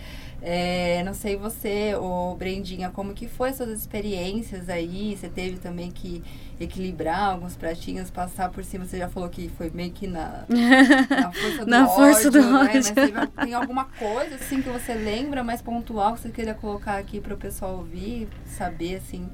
É, 0.42 1.02
não 1.02 1.14
sei 1.14 1.36
você, 1.36 1.94
ô 1.94 2.34
Brendinha, 2.34 2.90
como 2.90 3.14
que 3.14 3.26
foi 3.26 3.52
suas 3.52 3.70
experiências 3.70 4.68
aí? 4.68 5.16
Você 5.16 5.28
teve 5.28 5.56
também 5.56 5.90
que 5.90 6.22
equilibrar 6.60 7.32
alguns 7.32 7.56
pratinhos, 7.56 8.10
passar 8.10 8.50
por 8.50 8.64
cima. 8.64 8.84
Você 8.84 8.98
já 8.98 9.08
falou 9.08 9.28
que 9.28 9.48
foi 9.56 9.70
meio 9.70 9.90
que 9.90 10.06
na, 10.06 10.44
na 10.48 11.32
força 11.32 11.64
do 11.64 11.70
na 11.70 11.82
ódio, 11.84 11.94
força 11.94 12.30
do 12.30 12.42
né? 12.42 12.46
ódio. 12.46 12.74
Mas 12.74 12.90
teve, 12.90 13.26
tem 13.26 13.54
alguma 13.54 13.84
coisa 13.84 14.36
assim 14.36 14.62
que 14.62 14.68
você 14.68 14.94
lembra 14.94 15.42
mais 15.42 15.62
pontual 15.62 16.14
que 16.14 16.20
você 16.20 16.30
queria 16.30 16.54
colocar 16.54 16.96
aqui 16.96 17.20
para 17.20 17.34
o 17.34 17.36
pessoal 17.36 17.78
ouvir, 17.78 18.28
saber 18.46 18.96
assim 18.96 19.28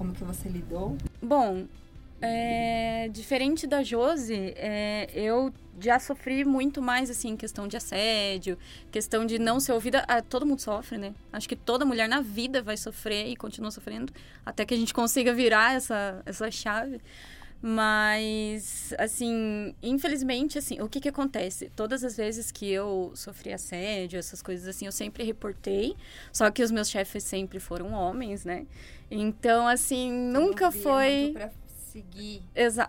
como 0.00 0.12
que 0.14 0.24
você 0.24 0.48
lidou? 0.48 0.96
Bom, 1.22 1.64
é, 2.22 3.08
diferente 3.08 3.66
da 3.66 3.82
Josi, 3.82 4.52
é, 4.56 5.08
eu 5.14 5.52
já 5.80 5.98
sofri 5.98 6.44
muito 6.44 6.82
mais, 6.82 7.08
assim, 7.08 7.36
questão 7.36 7.66
de 7.66 7.76
assédio, 7.76 8.58
questão 8.90 9.24
de 9.24 9.38
não 9.38 9.58
ser 9.58 9.72
ouvida. 9.72 10.04
Ah, 10.06 10.20
todo 10.20 10.44
mundo 10.44 10.60
sofre, 10.60 10.98
né? 10.98 11.14
Acho 11.32 11.48
que 11.48 11.56
toda 11.56 11.84
mulher 11.84 12.08
na 12.08 12.20
vida 12.20 12.62
vai 12.62 12.76
sofrer 12.76 13.28
e 13.28 13.36
continua 13.36 13.70
sofrendo, 13.70 14.12
até 14.44 14.66
que 14.66 14.74
a 14.74 14.76
gente 14.76 14.92
consiga 14.92 15.32
virar 15.32 15.74
essa, 15.74 16.22
essa 16.26 16.50
chave. 16.50 17.00
Mas, 17.62 18.94
assim, 18.98 19.74
infelizmente, 19.82 20.56
assim, 20.56 20.80
o 20.80 20.88
que 20.88 20.98
que 20.98 21.08
acontece? 21.10 21.70
Todas 21.76 22.02
as 22.02 22.16
vezes 22.16 22.50
que 22.50 22.70
eu 22.70 23.12
sofri 23.14 23.52
assédio, 23.52 24.18
essas 24.18 24.40
coisas 24.40 24.66
assim, 24.66 24.86
eu 24.86 24.92
sempre 24.92 25.24
reportei. 25.24 25.94
Só 26.32 26.50
que 26.50 26.62
os 26.62 26.70
meus 26.70 26.88
chefes 26.88 27.22
sempre 27.22 27.60
foram 27.60 27.92
homens, 27.92 28.46
né? 28.46 28.66
Então, 29.10 29.68
assim, 29.68 30.10
nunca 30.10 30.70
foi 30.70 31.34
seguir. 31.92 32.42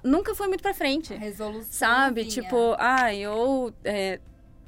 Nunca 0.03 0.35
foi 0.35 0.47
muito 0.47 0.61
pra 0.61 0.73
frente. 0.73 1.13
A 1.13 1.17
resolução. 1.17 1.71
Sabe? 1.71 2.23
Vinha. 2.23 2.33
Tipo, 2.33 2.75
ai, 2.77 3.27
ou 3.27 3.73
é, 3.83 4.19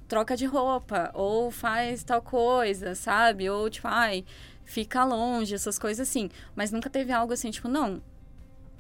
troca 0.08 0.36
de 0.36 0.46
roupa, 0.46 1.12
ou 1.14 1.52
faz 1.52 2.04
tal 2.04 2.22
coisa, 2.22 2.96
sabe? 2.96 3.50
Ou 3.50 3.70
tipo, 3.70 3.88
ai, 3.88 4.26
fica 4.66 5.04
longe, 5.04 5.56
essas 5.56 5.80
coisas 5.80 6.08
assim. 6.08 6.30
Mas 6.56 6.72
nunca 6.72 6.90
teve 6.90 7.12
algo 7.12 7.34
assim, 7.34 7.52
tipo, 7.52 7.68
não. 7.68 8.02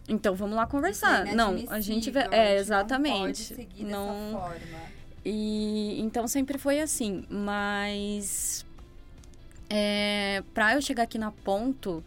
Então 0.07 0.35
vamos 0.35 0.55
lá 0.55 0.67
conversar. 0.67 1.27
É 1.27 1.33
não, 1.33 1.63
a 1.69 1.79
gente 1.79 2.11
vê. 2.11 2.27
É, 2.31 2.57
exatamente. 2.57 3.53
Não, 3.53 3.65
pode 3.65 3.83
não... 3.83 4.31
forma. 4.31 4.93
E 5.25 6.01
então 6.01 6.27
sempre 6.27 6.57
foi 6.57 6.81
assim. 6.81 7.25
Mas. 7.29 8.65
É, 9.69 10.43
pra 10.53 10.75
eu 10.75 10.81
chegar 10.81 11.03
aqui 11.03 11.17
na 11.17 11.31
ponto 11.31 12.03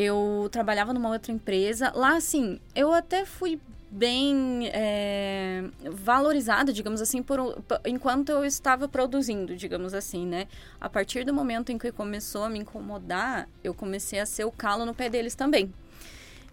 eu 0.00 0.48
trabalhava 0.52 0.92
numa 0.92 1.08
outra 1.08 1.32
empresa. 1.32 1.90
Lá, 1.92 2.14
assim, 2.14 2.60
eu 2.72 2.92
até 2.92 3.24
fui 3.24 3.60
bem 3.90 4.70
é, 4.72 5.64
valorizada, 5.90 6.72
digamos 6.72 7.00
assim, 7.00 7.20
por, 7.20 7.60
enquanto 7.84 8.28
eu 8.28 8.44
estava 8.44 8.86
produzindo, 8.86 9.56
digamos 9.56 9.94
assim, 9.94 10.24
né? 10.24 10.46
A 10.80 10.88
partir 10.88 11.24
do 11.24 11.34
momento 11.34 11.72
em 11.72 11.78
que 11.78 11.90
começou 11.90 12.44
a 12.44 12.48
me 12.48 12.60
incomodar, 12.60 13.48
eu 13.64 13.74
comecei 13.74 14.20
a 14.20 14.26
ser 14.26 14.44
o 14.44 14.52
calo 14.52 14.86
no 14.86 14.94
pé 14.94 15.10
deles 15.10 15.34
também. 15.34 15.74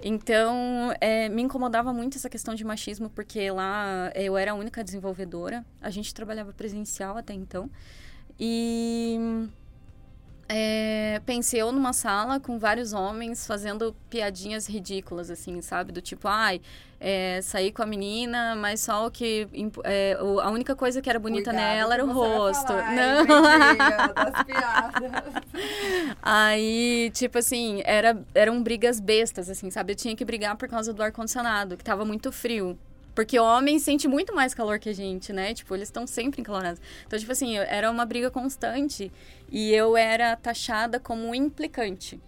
Então, 0.04 0.92
é, 1.00 1.30
me 1.30 1.44
incomodava 1.44 1.94
muito 1.94 2.18
essa 2.18 2.30
questão 2.30 2.56
de 2.56 2.64
machismo, 2.64 3.12
porque 3.12 3.52
lá 3.52 4.12
eu 4.16 4.36
era 4.36 4.54
a 4.54 4.56
única 4.56 4.84
desenvolvedora. 4.84 5.64
A 5.80 5.92
gente 5.92 6.16
trabalhava 6.16 6.52
presencial 6.52 7.16
até 7.16 7.34
então. 7.34 7.70
E 8.40 9.48
é, 10.48 11.22
pensei 11.26 11.62
eu 11.62 11.72
numa 11.72 11.92
sala 11.92 12.40
com 12.40 12.60
vários 12.60 12.94
homens 12.94 13.48
fazendo 13.48 13.96
piadinhas 14.10 14.68
ridículas, 14.68 15.32
assim, 15.32 15.60
sabe? 15.62 15.92
Do 15.92 16.02
tipo, 16.02 16.28
ai, 16.28 16.62
é, 17.00 17.40
saí 17.42 17.72
com 17.72 17.82
a 17.82 17.86
menina, 17.86 18.56
mas 18.56 18.82
só 18.82 19.08
o 19.08 19.12
que. 19.12 19.48
É, 19.84 20.16
a 20.20 20.50
única 20.52 20.76
coisa 20.76 21.02
que 21.02 21.10
era 21.10 21.18
bonita 21.20 21.50
Cuidado 21.52 21.66
nela 21.66 21.94
era 21.96 22.06
o 22.06 22.12
rosto. 22.12 22.68
Falar, 22.68 22.92
Não. 22.94 23.26
Aí, 26.22 27.12
tipo 27.14 27.40
assim, 27.40 27.82
era, 27.84 28.18
eram 28.34 28.62
brigas 28.62 29.00
bestas, 29.00 29.50
assim, 29.50 29.72
sabe? 29.72 29.94
Eu 29.94 29.98
tinha 29.98 30.16
que 30.16 30.24
brigar 30.24 30.56
por 30.56 30.70
causa 30.70 30.94
do 30.94 31.02
ar-condicionado, 31.02 31.76
que 31.76 31.84
tava 31.84 32.06
muito 32.06 32.32
frio. 32.32 32.78
Porque 33.16 33.40
o 33.40 33.44
homem 33.44 33.80
sente 33.80 34.08
muito 34.08 34.36
mais 34.36 34.54
calor 34.54 34.78
que 34.78 34.90
a 34.90 34.94
gente, 34.94 35.32
né? 35.32 35.54
Tipo, 35.54 35.74
eles 35.74 35.88
estão 35.88 36.06
sempre 36.06 36.42
encalorados. 36.42 36.82
Então, 37.08 37.18
tipo 37.18 37.32
assim, 37.32 37.58
era 37.58 37.90
uma 37.90 38.06
briga 38.06 38.30
constante 38.30 39.10
e 39.50 39.72
eu 39.72 39.96
era 39.96 40.36
taxada 40.36 41.00
como 41.00 41.34
implicante. 41.34 42.20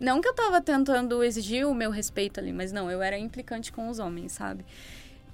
Não 0.00 0.20
que 0.20 0.28
eu 0.28 0.34
tava 0.34 0.60
tentando 0.60 1.22
exigir 1.22 1.66
o 1.66 1.74
meu 1.74 1.90
respeito 1.90 2.40
ali, 2.40 2.52
mas 2.52 2.72
não, 2.72 2.90
eu 2.90 3.02
era 3.02 3.18
implicante 3.18 3.70
com 3.70 3.88
os 3.88 3.98
homens, 3.98 4.32
sabe? 4.32 4.64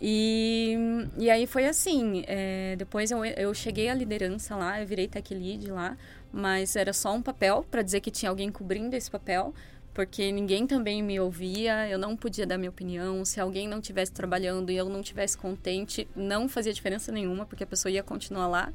E, 0.01 0.77
e 1.17 1.31
aí 1.31 1.47
foi 1.47 1.65
assim, 1.65 2.25
é, 2.27 2.75
depois 2.77 3.13
eu, 3.13 3.25
eu 3.25 3.55
cheguei 3.55 3.89
à 3.89 3.95
liderança 3.95 4.57
lá, 4.57 4.81
eu 4.81 4.87
virei 4.87 5.07
tech 5.07 5.33
lead 5.33 5.71
lá, 5.71 5.97
mas 6.33 6.75
era 6.75 6.93
só 6.93 7.15
um 7.15 7.23
papel 7.23 7.65
para 7.71 7.83
dizer 7.83 8.01
que 8.01 8.11
tinha 8.11 8.29
alguém 8.29 8.51
cobrindo 8.51 8.97
esse 8.97 9.09
papel, 9.09 9.55
porque 9.95 10.33
ninguém 10.33 10.67
também 10.67 11.03
me 11.03 11.21
ouvia, 11.21 11.89
eu 11.89 11.99
não 11.99 12.17
podia 12.17 12.47
dar 12.47 12.57
minha 12.57 12.71
opinião. 12.71 13.25
Se 13.25 13.41
alguém 13.41 13.69
não 13.69 13.79
estivesse 13.79 14.13
trabalhando 14.13 14.71
e 14.71 14.77
eu 14.77 14.89
não 14.89 15.01
estivesse 15.01 15.37
contente, 15.37 16.09
não 16.17 16.49
fazia 16.49 16.73
diferença 16.73 17.13
nenhuma, 17.13 17.45
porque 17.45 17.65
a 17.65 17.67
pessoa 17.67 17.93
ia 17.93 18.03
continuar 18.03 18.49
lá. 18.49 18.73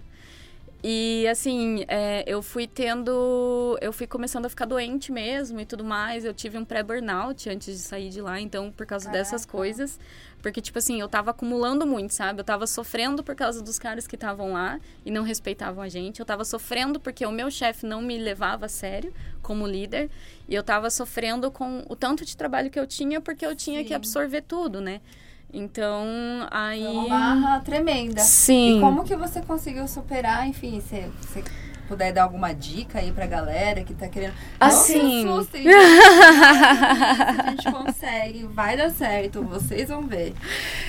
E 0.84 1.28
assim, 1.28 1.84
é, 1.88 2.24
eu 2.28 2.42
fui 2.42 2.68
tendo. 2.68 3.78
Eu 3.82 3.92
fui 3.92 4.06
começando 4.06 4.46
a 4.46 4.50
ficar 4.50 4.66
doente 4.66 5.12
mesmo 5.12 5.60
e 5.60 5.66
tudo 5.66 5.84
mais. 5.84 6.24
Eu 6.24 6.34
tive 6.34 6.58
um 6.58 6.64
pré-burnout 6.64 7.50
antes 7.50 7.76
de 7.76 7.82
sair 7.82 8.10
de 8.10 8.22
lá, 8.22 8.40
então, 8.40 8.72
por 8.72 8.86
causa 8.86 9.06
Caraca. 9.06 9.24
dessas 9.24 9.46
coisas. 9.46 10.00
Porque, 10.40 10.62
tipo 10.62 10.78
assim, 10.78 11.02
eu 11.02 11.10
tava 11.10 11.32
acumulando 11.32 11.86
muito, 11.86 12.14
sabe? 12.14 12.40
Eu 12.40 12.44
tava 12.44 12.68
sofrendo 12.68 13.24
por 13.24 13.36
causa 13.36 13.62
dos 13.62 13.80
caras 13.80 14.06
que 14.06 14.16
estavam 14.16 14.54
lá 14.54 14.80
e 15.04 15.10
não 15.10 15.24
respeitavam 15.24 15.84
a 15.84 15.90
gente. 15.90 16.20
Eu 16.20 16.26
tava 16.26 16.46
sofrendo 16.46 17.00
porque 17.00 17.26
o 17.26 17.32
meu 17.32 17.50
chefe 17.50 17.86
não 17.86 18.02
me 18.02 18.18
levava 18.18 18.68
a 18.68 18.70
sério 18.70 19.12
como 19.42 19.66
líder. 19.66 20.12
E 20.48 20.54
eu 20.54 20.62
tava 20.62 20.92
sofrendo 20.92 21.50
com 21.50 21.84
o 21.90 21.96
tanto 21.96 22.24
de 22.24 22.38
trabalho 22.38 22.70
que 22.70 22.80
eu 22.80 22.86
tinha 22.86 23.20
porque 23.20 23.46
eu 23.46 23.56
tinha 23.56 23.82
Sim. 23.82 23.88
que 23.88 23.94
absorver 23.96 24.44
tudo, 24.44 24.80
né? 24.80 25.02
Então, 25.54 26.06
aí. 26.52 26.84
É 26.84 26.90
uma 26.90 27.10
barra 27.10 27.60
tremenda. 27.62 28.22
Sim. 28.22 28.78
E 28.78 28.82
como 28.82 29.04
que 29.04 29.16
você 29.16 29.42
conseguiu 29.42 29.88
superar? 29.88 30.48
Enfim, 30.48 30.82
você, 30.82 31.10
você 31.22 31.44
puder 31.88 32.12
dar 32.12 32.24
alguma 32.24 32.54
dica 32.54 33.00
aí 33.00 33.12
pra 33.12 33.26
galera 33.26 33.84
que 33.84 33.94
tá 33.94 34.08
querendo. 34.08 34.34
Assim. 34.60 35.26
Não 35.26 35.44
se 35.44 35.58
assustem, 35.58 35.68
a 35.74 37.52
gente 37.52 37.72
consegue, 37.72 38.44
vai 38.46 38.76
dar 38.76 38.92
certo, 38.92 39.42
vocês 39.44 39.88
vão 39.88 40.04
ver. 40.04 40.34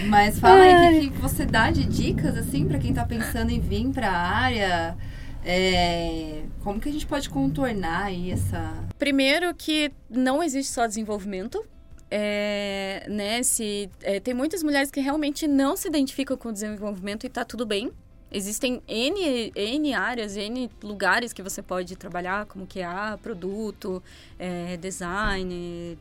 Mas 0.06 0.38
fala 0.38 0.62
aí 0.62 0.98
o 0.98 1.00
que, 1.00 1.10
que 1.10 1.18
você 1.18 1.46
dá 1.46 1.70
de 1.70 1.84
dicas, 1.84 2.36
assim, 2.36 2.66
pra 2.66 2.78
quem 2.78 2.92
tá 2.92 3.04
pensando 3.04 3.50
em 3.50 3.60
vir 3.60 3.88
pra 3.90 4.10
área. 4.10 4.96
É, 5.44 6.42
como 6.64 6.80
que 6.80 6.88
a 6.88 6.92
gente 6.92 7.06
pode 7.06 7.30
contornar 7.30 8.06
aí 8.06 8.32
essa. 8.32 8.74
Primeiro 8.98 9.54
que 9.54 9.92
não 10.10 10.42
existe 10.42 10.72
só 10.72 10.86
desenvolvimento 10.86 11.64
é, 12.10 13.06
né, 13.08 13.42
se, 13.42 13.90
é, 14.02 14.18
tem 14.18 14.32
muitas 14.32 14.62
mulheres 14.62 14.90
que 14.90 15.00
realmente 15.00 15.46
não 15.46 15.76
se 15.76 15.88
identificam 15.88 16.36
com 16.36 16.48
o 16.48 16.52
desenvolvimento 16.52 17.26
e 17.26 17.28
tá 17.28 17.44
tudo 17.44 17.66
bem. 17.66 17.90
Existem 18.30 18.82
N, 18.86 19.52
N 19.54 19.94
áreas, 19.94 20.36
N 20.36 20.70
lugares 20.82 21.32
que 21.32 21.42
você 21.42 21.62
pode 21.62 21.96
trabalhar, 21.96 22.44
como 22.46 22.66
que 22.66 22.80
é 22.80 23.16
produto, 23.22 24.02
é, 24.38 24.76
design, 24.76 25.98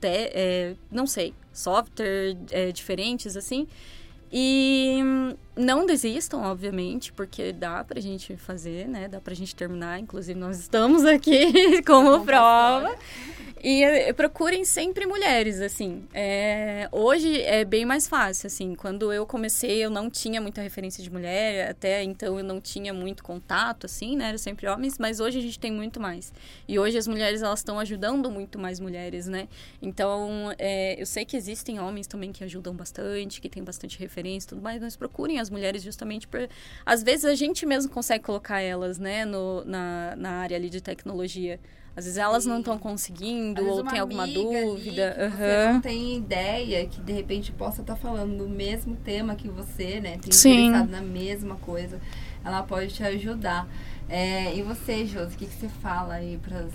te, 0.00 0.08
é, 0.08 0.74
não 0.90 1.06
sei, 1.06 1.34
software 1.52 2.36
é, 2.50 2.72
diferentes, 2.72 3.36
assim. 3.36 3.66
E 4.30 4.98
não 5.56 5.86
desistam, 5.86 6.42
obviamente, 6.42 7.12
porque 7.12 7.52
dá 7.52 7.82
pra 7.82 7.98
gente 7.98 8.36
fazer, 8.36 8.86
né? 8.86 9.08
Dá 9.08 9.20
pra 9.20 9.32
gente 9.34 9.54
terminar. 9.54 9.98
Inclusive, 9.98 10.38
nós 10.38 10.58
estamos 10.58 11.04
aqui 11.04 11.82
como 11.84 12.24
prova. 12.24 12.94
E 13.62 13.82
é, 13.82 14.12
procurem 14.12 14.64
sempre 14.64 15.04
mulheres, 15.04 15.60
assim. 15.60 16.06
É, 16.14 16.88
hoje 16.92 17.42
é 17.42 17.64
bem 17.64 17.84
mais 17.84 18.06
fácil, 18.06 18.46
assim. 18.46 18.74
Quando 18.74 19.12
eu 19.12 19.26
comecei, 19.26 19.84
eu 19.84 19.90
não 19.90 20.08
tinha 20.08 20.40
muita 20.40 20.62
referência 20.62 21.02
de 21.02 21.10
mulher, 21.10 21.70
até 21.70 22.02
então 22.04 22.38
eu 22.38 22.44
não 22.44 22.60
tinha 22.60 22.94
muito 22.94 23.24
contato, 23.24 23.86
assim, 23.86 24.16
né? 24.16 24.28
Era 24.28 24.38
sempre 24.38 24.68
homens, 24.68 24.96
mas 24.98 25.18
hoje 25.18 25.38
a 25.38 25.42
gente 25.42 25.58
tem 25.58 25.72
muito 25.72 26.00
mais. 26.00 26.32
E 26.68 26.78
hoje 26.78 26.96
as 26.96 27.08
mulheres, 27.08 27.42
elas 27.42 27.58
estão 27.58 27.80
ajudando 27.80 28.30
muito 28.30 28.58
mais 28.58 28.78
mulheres, 28.78 29.26
né? 29.26 29.48
Então, 29.82 30.54
é, 30.56 31.00
eu 31.00 31.06
sei 31.06 31.24
que 31.24 31.36
existem 31.36 31.80
homens 31.80 32.06
também 32.06 32.30
que 32.30 32.44
ajudam 32.44 32.74
bastante, 32.74 33.40
que 33.40 33.48
tem 33.48 33.64
bastante 33.64 33.98
referência 33.98 34.46
e 34.46 34.50
tudo 34.50 34.62
mais, 34.62 34.80
mas 34.80 34.96
procurem 34.96 35.40
as 35.40 35.50
mulheres 35.50 35.82
justamente 35.82 36.28
por... 36.28 36.48
Às 36.86 37.02
vezes 37.02 37.24
a 37.24 37.34
gente 37.34 37.66
mesmo 37.66 37.90
consegue 37.90 38.22
colocar 38.22 38.60
elas, 38.60 38.98
né, 38.98 39.24
no, 39.24 39.64
na, 39.64 40.14
na 40.16 40.30
área 40.30 40.56
ali 40.56 40.70
de 40.70 40.80
tecnologia. 40.80 41.58
Às 41.98 42.04
vezes 42.04 42.16
elas 42.16 42.46
não 42.46 42.60
estão 42.60 42.78
conseguindo 42.78 43.66
ou 43.66 43.82
tem 43.82 43.98
alguma 43.98 44.24
dúvida. 44.24 45.16
Ali, 45.18 45.24
uhum. 45.24 45.30
Você 45.30 45.72
não 45.72 45.80
tem 45.80 46.16
ideia 46.16 46.86
que 46.86 47.00
de 47.00 47.12
repente 47.12 47.50
possa 47.50 47.80
estar 47.80 47.96
tá 47.96 48.00
falando 48.00 48.38
do 48.38 48.48
mesmo 48.48 48.94
tema 48.94 49.34
que 49.34 49.48
você, 49.48 49.98
né? 49.98 50.16
Tem 50.16 50.30
Sim. 50.30 50.68
interessado 50.68 50.90
na 50.90 51.02
mesma 51.02 51.56
coisa. 51.56 51.98
Ela 52.44 52.62
pode 52.62 52.94
te 52.94 53.02
ajudar. 53.02 53.66
É, 54.08 54.54
e 54.54 54.62
você, 54.62 55.04
Josi, 55.04 55.34
o 55.34 55.38
que, 55.38 55.46
que 55.46 55.54
você 55.54 55.68
fala 55.68 56.14
aí 56.14 56.38
para 56.40 56.68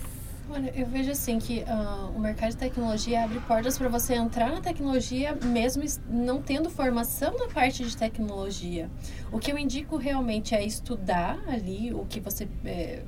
Olha, 0.50 0.70
eu 0.76 0.86
vejo 0.86 1.10
assim 1.10 1.38
que 1.38 1.60
uh, 1.60 2.14
o 2.14 2.20
mercado 2.20 2.50
de 2.50 2.58
tecnologia 2.58 3.24
abre 3.24 3.40
portas 3.40 3.78
para 3.78 3.88
você 3.88 4.12
entrar 4.12 4.52
na 4.52 4.60
tecnologia 4.60 5.34
mesmo 5.42 5.82
não 6.06 6.42
tendo 6.42 6.68
formação 6.68 7.34
na 7.38 7.48
parte 7.48 7.82
de 7.82 7.96
tecnologia. 7.96 8.90
O 9.32 9.38
que 9.38 9.50
eu 9.50 9.56
indico 9.56 9.96
realmente 9.96 10.54
é 10.54 10.62
estudar 10.62 11.42
ali 11.48 11.94
o 11.94 12.04
que 12.04 12.20
você 12.20 12.46
é, 12.66 13.02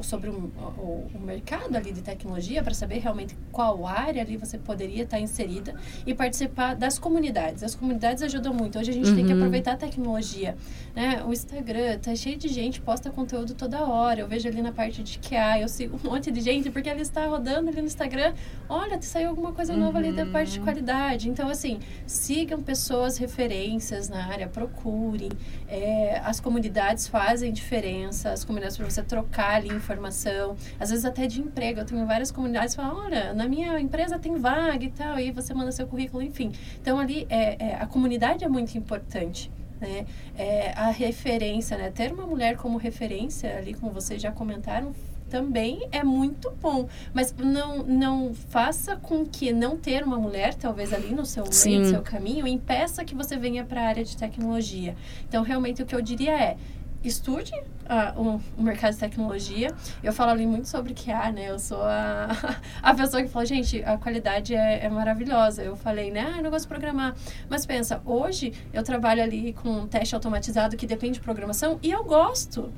sobre 0.00 0.30
o, 0.30 0.50
o, 0.78 1.10
o, 1.14 1.20
mercado 1.20 1.76
ali 1.76 1.92
de 1.92 2.00
tecnologia 2.00 2.62
para 2.62 2.72
saber 2.72 2.98
realmente 2.98 3.36
qual 3.50 3.86
área 3.86 4.22
ali 4.22 4.36
você 4.36 4.56
poderia 4.56 5.02
estar 5.02 5.20
inserida 5.20 5.74
e 6.06 6.14
participar 6.14 6.74
das 6.74 6.98
comunidades. 6.98 7.62
As 7.62 7.74
comunidades 7.74 8.22
ajudam 8.22 8.54
muito. 8.54 8.78
Hoje 8.78 8.90
a 8.90 8.94
gente 8.94 9.10
uhum. 9.10 9.16
tem 9.16 9.26
que 9.26 9.32
uhum. 9.32 9.38
aproveitar 9.38 9.72
a 9.72 9.76
tecnologia, 9.76 10.56
né? 10.94 11.22
O 11.26 11.32
Instagram 11.32 11.98
tá 11.98 12.14
cheio 12.14 12.36
de 12.38 12.48
gente, 12.48 12.80
posta 12.80 13.10
conteúdo 13.10 13.54
toda 13.54 13.84
hora. 13.84 14.20
Eu 14.20 14.28
vejo 14.28 14.48
ali 14.48 14.62
na 14.62 14.72
parte 14.72 15.02
de 15.02 15.18
QA, 15.18 15.60
eu 15.60 15.68
sigo 15.68 15.98
um 16.02 16.08
monte 16.10 16.30
de 16.30 16.40
gente 16.40 16.70
porque 16.70 16.88
ela 16.88 17.02
está 17.02 17.26
rodando 17.26 17.68
ali 17.68 17.80
no 17.80 17.86
Instagram. 17.86 18.32
Olha, 18.68 19.00
saiu 19.02 19.28
alguma 19.28 19.52
coisa 19.52 19.76
nova 19.76 19.98
uhum. 19.98 20.06
ali 20.06 20.16
da 20.16 20.26
parte 20.26 20.52
de 20.52 20.58
uhum. 20.58 20.64
qualidade. 20.64 21.28
Então, 21.28 21.48
assim, 21.48 21.80
sigam 22.06 22.62
pessoas 22.62 23.18
referências 23.18 24.08
na 24.08 24.26
área, 24.26 24.48
procurem. 24.48 25.30
É, 25.68 26.20
as 26.24 26.40
comunidades 26.40 27.08
fazem 27.08 27.52
diferença, 27.52 28.30
as 28.30 28.44
comunidades 28.44 28.76
para 28.76 28.88
você 28.88 29.02
trocar 29.02 29.56
ali 29.56 29.81
informação, 29.82 30.56
às 30.78 30.90
vezes 30.90 31.04
até 31.04 31.26
de 31.26 31.40
emprego. 31.40 31.80
Eu 31.80 31.84
tenho 31.84 32.06
várias 32.06 32.30
comunidades 32.30 32.74
que 32.74 32.80
falam, 32.80 33.04
olha, 33.04 33.34
na 33.34 33.48
minha 33.48 33.78
empresa 33.80 34.18
tem 34.18 34.36
vaga 34.38 34.84
e 34.84 34.90
tal, 34.90 35.18
e 35.18 35.30
você 35.32 35.52
manda 35.52 35.72
seu 35.72 35.86
currículo, 35.86 36.22
enfim. 36.22 36.52
Então, 36.80 36.98
ali, 36.98 37.26
é, 37.28 37.70
é 37.70 37.76
a 37.80 37.86
comunidade 37.86 38.44
é 38.44 38.48
muito 38.48 38.76
importante. 38.78 39.50
Né? 39.80 40.06
É, 40.38 40.72
a 40.76 40.90
referência, 40.90 41.76
né? 41.76 41.90
Ter 41.90 42.12
uma 42.12 42.24
mulher 42.24 42.56
como 42.56 42.78
referência, 42.78 43.58
ali 43.58 43.74
como 43.74 43.90
vocês 43.90 44.22
já 44.22 44.30
comentaram, 44.30 44.94
também 45.28 45.88
é 45.90 46.04
muito 46.04 46.52
bom. 46.60 46.86
Mas 47.12 47.34
não, 47.36 47.78
não 47.78 48.34
faça 48.34 48.96
com 48.96 49.24
que 49.26 49.50
não 49.50 49.76
ter 49.76 50.04
uma 50.04 50.18
mulher, 50.18 50.54
talvez 50.54 50.92
ali 50.92 51.12
no 51.14 51.24
seu 51.24 51.44
meio, 51.64 51.80
no 51.80 51.86
seu 51.86 52.02
caminho, 52.02 52.46
impeça 52.46 53.02
que 53.02 53.14
você 53.14 53.36
venha 53.36 53.64
para 53.64 53.80
a 53.80 53.86
área 53.86 54.04
de 54.04 54.16
tecnologia. 54.16 54.94
Então, 55.26 55.42
realmente, 55.42 55.82
o 55.82 55.86
que 55.86 55.96
eu 55.96 56.02
diria 56.02 56.38
é, 56.38 56.56
estude 57.04 57.52
uh, 57.54 58.20
o, 58.20 58.40
o, 58.58 58.62
mercado 58.62 58.92
de 58.92 58.98
tecnologia. 58.98 59.72
Eu 60.02 60.12
falo 60.12 60.30
ali 60.30 60.46
muito 60.46 60.68
sobre 60.68 60.94
QA, 60.94 61.32
né? 61.32 61.50
Eu 61.50 61.58
sou 61.58 61.82
a, 61.82 62.28
a 62.82 62.94
pessoa 62.94 63.22
que 63.22 63.28
fala, 63.28 63.44
gente, 63.44 63.82
a 63.84 63.96
qualidade 63.96 64.54
é, 64.54 64.84
é 64.84 64.88
maravilhosa. 64.88 65.62
Eu 65.62 65.76
falei, 65.76 66.10
né? 66.10 66.32
Ah, 66.34 66.38
eu 66.38 66.42
não 66.42 66.50
gosto 66.50 66.64
de 66.64 66.68
programar. 66.68 67.14
Mas 67.48 67.66
pensa, 67.66 68.00
hoje 68.04 68.52
eu 68.72 68.82
trabalho 68.82 69.22
ali 69.22 69.52
com 69.52 69.68
um 69.68 69.86
teste 69.86 70.14
automatizado 70.14 70.76
que 70.76 70.86
depende 70.86 71.14
de 71.14 71.20
programação 71.20 71.78
e 71.82 71.90
eu 71.90 72.04
gosto. 72.04 72.72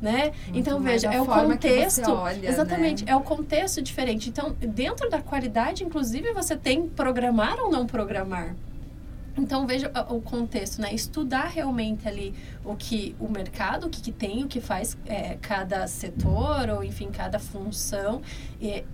Né? 0.00 0.32
Muito 0.46 0.58
então 0.58 0.80
veja, 0.80 1.12
é 1.12 1.20
o 1.20 1.26
contexto, 1.26 2.10
olha, 2.10 2.48
exatamente, 2.48 3.04
né? 3.04 3.12
é 3.12 3.16
o 3.16 3.20
contexto 3.20 3.82
diferente. 3.82 4.30
Então, 4.30 4.56
dentro 4.58 5.10
da 5.10 5.20
qualidade, 5.20 5.84
inclusive, 5.84 6.32
você 6.32 6.56
tem 6.56 6.88
programar 6.88 7.60
ou 7.60 7.70
não 7.70 7.86
programar. 7.86 8.56
Então 9.40 9.66
veja 9.66 9.90
o 10.08 10.20
contexto, 10.20 10.80
né? 10.80 10.94
Estudar 10.94 11.46
realmente 11.46 12.06
ali 12.06 12.34
o 12.64 12.76
que 12.76 13.16
o 13.18 13.28
mercado, 13.28 13.86
o 13.86 13.90
que, 13.90 14.00
que 14.00 14.12
tem, 14.12 14.44
o 14.44 14.48
que 14.48 14.60
faz 14.60 14.96
é, 15.06 15.36
cada 15.40 15.86
setor 15.86 16.68
ou 16.68 16.84
enfim 16.84 17.10
cada 17.10 17.38
função 17.38 18.20
e 18.60 18.84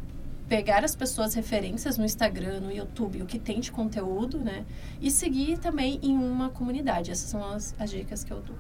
pegar 0.48 0.84
as 0.84 0.94
pessoas 0.94 1.34
referências 1.34 1.98
no 1.98 2.04
Instagram, 2.04 2.60
no 2.60 2.72
YouTube, 2.72 3.22
o 3.22 3.26
que 3.26 3.38
tem 3.38 3.58
de 3.58 3.72
conteúdo, 3.72 4.38
né? 4.38 4.64
E 5.00 5.10
seguir 5.10 5.58
também 5.58 5.98
em 6.02 6.16
uma 6.16 6.48
comunidade. 6.50 7.10
Essas 7.10 7.28
são 7.28 7.44
as, 7.44 7.74
as 7.78 7.90
dicas 7.90 8.22
que 8.22 8.32
eu 8.32 8.40
dou. 8.40 8.56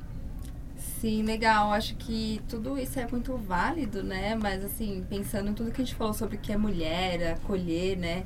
Sim, 1.00 1.22
legal. 1.22 1.72
Acho 1.72 1.94
que 1.94 2.40
tudo 2.48 2.78
isso 2.78 2.98
é 2.98 3.06
muito 3.06 3.36
válido, 3.36 4.02
né? 4.02 4.34
Mas 4.34 4.64
assim, 4.64 5.04
pensando 5.08 5.50
em 5.50 5.54
tudo 5.54 5.70
que 5.70 5.80
a 5.80 5.84
gente 5.84 5.94
falou 5.94 6.14
sobre 6.14 6.36
o 6.36 6.38
que 6.38 6.52
é 6.52 6.56
mulher, 6.56 7.34
acolher, 7.34 7.96
né? 7.96 8.24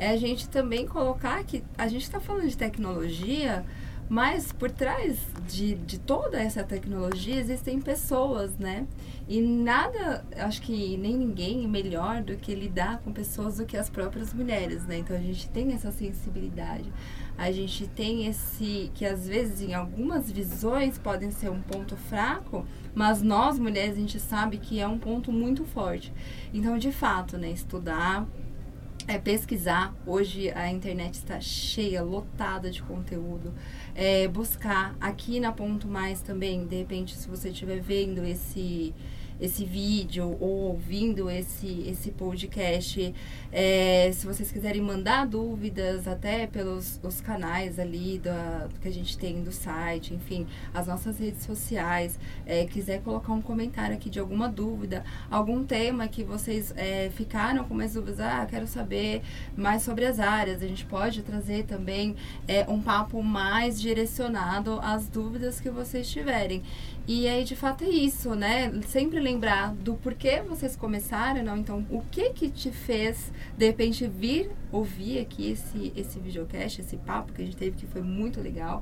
É 0.00 0.08
a 0.08 0.16
gente 0.16 0.48
também 0.48 0.86
colocar 0.86 1.44
que 1.44 1.62
a 1.76 1.86
gente 1.86 2.04
está 2.04 2.18
falando 2.18 2.48
de 2.48 2.56
tecnologia, 2.56 3.62
mas 4.08 4.50
por 4.50 4.70
trás 4.70 5.18
de, 5.46 5.74
de 5.74 5.98
toda 6.00 6.40
essa 6.40 6.64
tecnologia 6.64 7.36
existem 7.36 7.78
pessoas, 7.78 8.56
né? 8.56 8.86
E 9.28 9.42
nada, 9.42 10.24
acho 10.38 10.62
que 10.62 10.96
nem 10.96 11.18
ninguém 11.18 11.68
melhor 11.68 12.22
do 12.22 12.34
que 12.34 12.54
lidar 12.54 13.00
com 13.00 13.12
pessoas 13.12 13.58
do 13.58 13.66
que 13.66 13.76
as 13.76 13.90
próprias 13.90 14.32
mulheres, 14.32 14.86
né? 14.86 14.96
Então 14.98 15.14
a 15.14 15.20
gente 15.20 15.46
tem 15.50 15.70
essa 15.74 15.92
sensibilidade. 15.92 16.90
A 17.36 17.52
gente 17.52 17.86
tem 17.86 18.26
esse 18.26 18.90
que 18.94 19.04
às 19.04 19.28
vezes 19.28 19.60
em 19.60 19.74
algumas 19.74 20.32
visões 20.32 20.96
podem 20.96 21.30
ser 21.30 21.50
um 21.50 21.60
ponto 21.60 21.94
fraco, 21.94 22.66
mas 22.94 23.20
nós 23.20 23.58
mulheres 23.58 23.96
a 23.96 24.00
gente 24.00 24.18
sabe 24.18 24.56
que 24.56 24.80
é 24.80 24.88
um 24.88 24.98
ponto 24.98 25.30
muito 25.30 25.62
forte. 25.64 26.10
Então, 26.54 26.78
de 26.78 26.90
fato, 26.90 27.36
né, 27.36 27.50
estudar, 27.50 28.26
é 29.10 29.18
pesquisar. 29.18 29.92
Hoje 30.06 30.52
a 30.52 30.70
internet 30.70 31.14
está 31.14 31.40
cheia, 31.40 32.00
lotada 32.00 32.70
de 32.70 32.80
conteúdo. 32.80 33.52
É, 33.92 34.28
buscar 34.28 34.94
aqui 35.00 35.40
na 35.40 35.50
Ponto 35.50 35.88
Mais 35.88 36.20
também, 36.20 36.64
de 36.64 36.76
repente, 36.76 37.16
se 37.16 37.28
você 37.28 37.48
estiver 37.48 37.80
vendo 37.80 38.24
esse 38.24 38.94
esse 39.40 39.64
vídeo 39.64 40.36
ou 40.40 40.70
ouvindo 40.70 41.30
esse, 41.30 41.84
esse 41.88 42.10
podcast. 42.10 43.14
É, 43.52 44.10
se 44.12 44.26
vocês 44.26 44.52
quiserem 44.52 44.82
mandar 44.82 45.26
dúvidas, 45.26 46.06
até 46.06 46.46
pelos 46.46 47.00
os 47.02 47.20
canais 47.20 47.78
ali 47.78 48.18
da, 48.18 48.68
que 48.80 48.88
a 48.88 48.92
gente 48.92 49.16
tem 49.16 49.42
do 49.42 49.50
site, 49.50 50.14
enfim, 50.14 50.46
as 50.72 50.86
nossas 50.86 51.18
redes 51.18 51.44
sociais, 51.44 52.18
é, 52.46 52.64
quiser 52.66 53.02
colocar 53.02 53.32
um 53.32 53.42
comentário 53.42 53.96
aqui 53.96 54.10
de 54.10 54.20
alguma 54.20 54.48
dúvida, 54.48 55.04
algum 55.30 55.64
tema 55.64 56.06
que 56.06 56.22
vocês 56.22 56.72
é, 56.76 57.10
ficaram 57.10 57.64
com 57.64 57.74
mais 57.74 57.94
dúvidas, 57.94 58.20
ah, 58.20 58.46
quero 58.48 58.66
saber 58.66 59.22
mais 59.56 59.82
sobre 59.82 60.04
as 60.04 60.20
áreas, 60.20 60.62
a 60.62 60.66
gente 60.66 60.84
pode 60.84 61.22
trazer 61.22 61.64
também 61.64 62.14
é, 62.46 62.64
um 62.68 62.80
papo 62.80 63.22
mais 63.22 63.80
direcionado 63.80 64.78
às 64.82 65.08
dúvidas 65.08 65.60
que 65.60 65.70
vocês 65.70 66.08
tiverem. 66.08 66.62
E 67.12 67.26
aí, 67.26 67.42
de 67.42 67.56
fato, 67.56 67.82
é 67.82 67.88
isso, 67.88 68.36
né? 68.36 68.70
Sempre 68.86 69.18
lembrar 69.18 69.74
do 69.74 69.94
porquê 69.94 70.42
vocês 70.48 70.76
começaram, 70.76 71.42
não? 71.42 71.56
Então, 71.56 71.84
o 71.90 72.02
que 72.02 72.30
que 72.30 72.48
te 72.48 72.70
fez, 72.70 73.32
de 73.58 73.66
repente, 73.66 74.06
vir 74.06 74.48
ouvir 74.70 75.18
aqui 75.18 75.50
esse, 75.50 75.92
esse 75.96 76.20
videocast, 76.20 76.80
esse 76.80 76.96
papo 76.98 77.32
que 77.32 77.42
a 77.42 77.44
gente 77.44 77.56
teve, 77.56 77.76
que 77.76 77.84
foi 77.84 78.00
muito 78.00 78.40
legal 78.40 78.80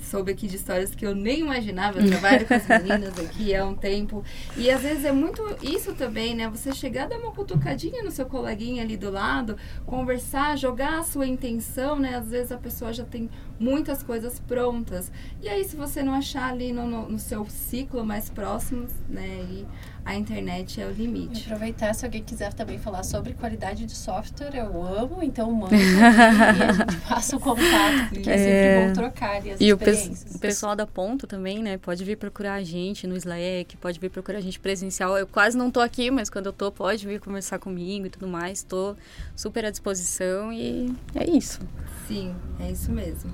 soube 0.00 0.32
aqui 0.32 0.46
de 0.46 0.56
histórias 0.56 0.94
que 0.94 1.04
eu 1.04 1.14
nem 1.14 1.40
imaginava. 1.40 2.00
Eu 2.00 2.06
trabalho 2.10 2.46
com 2.46 2.54
as 2.54 2.66
meninas 2.66 3.18
aqui 3.18 3.54
há 3.54 3.64
um 3.64 3.74
tempo. 3.74 4.24
E 4.56 4.70
às 4.70 4.82
vezes 4.82 5.04
é 5.04 5.12
muito 5.12 5.42
isso 5.62 5.94
também, 5.94 6.34
né? 6.34 6.48
Você 6.48 6.72
chegar, 6.72 7.08
dar 7.08 7.18
uma 7.18 7.32
cutucadinha 7.32 8.02
no 8.02 8.10
seu 8.10 8.26
coleguinha 8.26 8.82
ali 8.82 8.96
do 8.96 9.10
lado, 9.10 9.56
conversar, 9.86 10.56
jogar 10.56 10.98
a 10.98 11.02
sua 11.02 11.26
intenção, 11.26 11.98
né? 11.98 12.16
Às 12.16 12.30
vezes 12.30 12.52
a 12.52 12.58
pessoa 12.58 12.92
já 12.92 13.04
tem 13.04 13.28
muitas 13.58 14.02
coisas 14.02 14.38
prontas. 14.40 15.10
E 15.42 15.48
aí, 15.48 15.64
se 15.64 15.76
você 15.76 16.02
não 16.02 16.14
achar 16.14 16.50
ali 16.50 16.72
no, 16.72 16.86
no, 16.86 17.08
no 17.08 17.18
seu 17.18 17.46
ciclo 17.46 18.04
mais 18.04 18.30
próximo, 18.30 18.86
né? 19.08 19.26
E 19.50 19.66
a 20.08 20.14
internet 20.14 20.80
é 20.80 20.86
o 20.86 20.90
limite. 20.90 21.40
E 21.40 21.44
aproveitar, 21.44 21.92
se 21.94 22.04
alguém 22.04 22.22
quiser 22.22 22.54
também 22.54 22.78
falar 22.78 23.02
sobre 23.02 23.34
qualidade 23.34 23.84
de 23.84 23.94
software, 23.94 24.54
eu 24.54 24.82
amo, 24.82 25.22
então 25.22 25.52
manda 25.52 25.76
e 25.76 26.02
a 26.02 26.72
gente 26.72 26.96
passa 27.06 27.36
o 27.36 27.40
contato, 27.40 28.08
porque 28.08 28.30
é, 28.30 28.34
é 28.34 28.38
sempre 28.38 28.88
bom 28.88 28.92
trocar 28.94 29.36
ali 29.36 29.50
as 29.50 29.60
e 29.60 29.68
experiências. 29.68 30.32
E 30.32 30.36
o, 30.36 30.38
pessoal 30.38 30.74
da 30.74 30.86
Ponto 30.86 31.26
também, 31.26 31.62
né, 31.62 31.76
pode 31.76 32.02
vir 32.04 32.16
procurar 32.16 32.54
a 32.54 32.62
gente 32.62 33.06
no 33.06 33.16
Slack, 33.16 33.76
pode 33.76 34.00
vir 34.00 34.08
procurar 34.08 34.38
a 34.38 34.40
gente 34.40 34.58
presencial. 34.58 35.18
Eu 35.18 35.26
quase 35.26 35.58
não 35.58 35.70
tô 35.70 35.80
aqui, 35.80 36.10
mas 36.10 36.30
quando 36.30 36.46
eu 36.46 36.52
tô, 36.54 36.72
pode 36.72 37.06
vir 37.06 37.20
conversar 37.20 37.58
comigo 37.58 38.06
e 38.06 38.10
tudo 38.10 38.26
mais. 38.26 38.62
Tô 38.62 38.96
super 39.36 39.66
à 39.66 39.70
disposição 39.70 40.50
e 40.50 40.90
é 41.14 41.28
isso. 41.28 41.60
Sim, 42.06 42.34
é 42.58 42.70
isso 42.70 42.90
mesmo. 42.90 43.30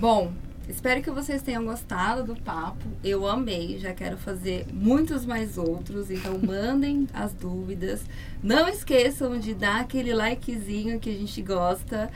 Bom, 0.00 0.32
Espero 0.66 1.02
que 1.02 1.10
vocês 1.10 1.42
tenham 1.42 1.64
gostado 1.64 2.22
do 2.22 2.40
papo. 2.40 2.86
Eu 3.02 3.26
amei, 3.26 3.76
já 3.80 3.92
quero 3.92 4.16
fazer 4.16 4.66
muitos 4.72 5.26
mais 5.26 5.58
outros. 5.58 6.12
Então 6.12 6.38
mandem 6.38 7.08
as 7.12 7.34
dúvidas. 7.34 8.00
Não 8.40 8.68
esqueçam 8.68 9.36
de 9.36 9.52
dar 9.52 9.80
aquele 9.80 10.14
likezinho 10.14 11.00
que 11.00 11.10
a 11.10 11.12
gente 11.12 11.42
gosta. 11.42 12.08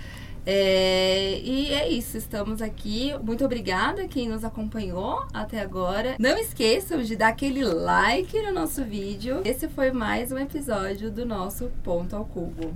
É, 0.46 1.40
e 1.42 1.72
é 1.72 1.88
isso, 1.88 2.16
estamos 2.16 2.62
aqui. 2.62 3.12
Muito 3.20 3.44
obrigada 3.44 4.06
quem 4.06 4.28
nos 4.28 4.44
acompanhou 4.44 5.26
até 5.34 5.60
agora. 5.60 6.14
Não 6.20 6.38
esqueçam 6.38 7.02
de 7.02 7.16
dar 7.16 7.28
aquele 7.28 7.64
like 7.64 8.40
no 8.40 8.52
nosso 8.52 8.84
vídeo. 8.84 9.42
Esse 9.44 9.68
foi 9.68 9.90
mais 9.90 10.30
um 10.30 10.38
episódio 10.38 11.10
do 11.10 11.26
nosso 11.26 11.72
Ponto 11.82 12.14
ao 12.14 12.24
Cubo. 12.24 12.72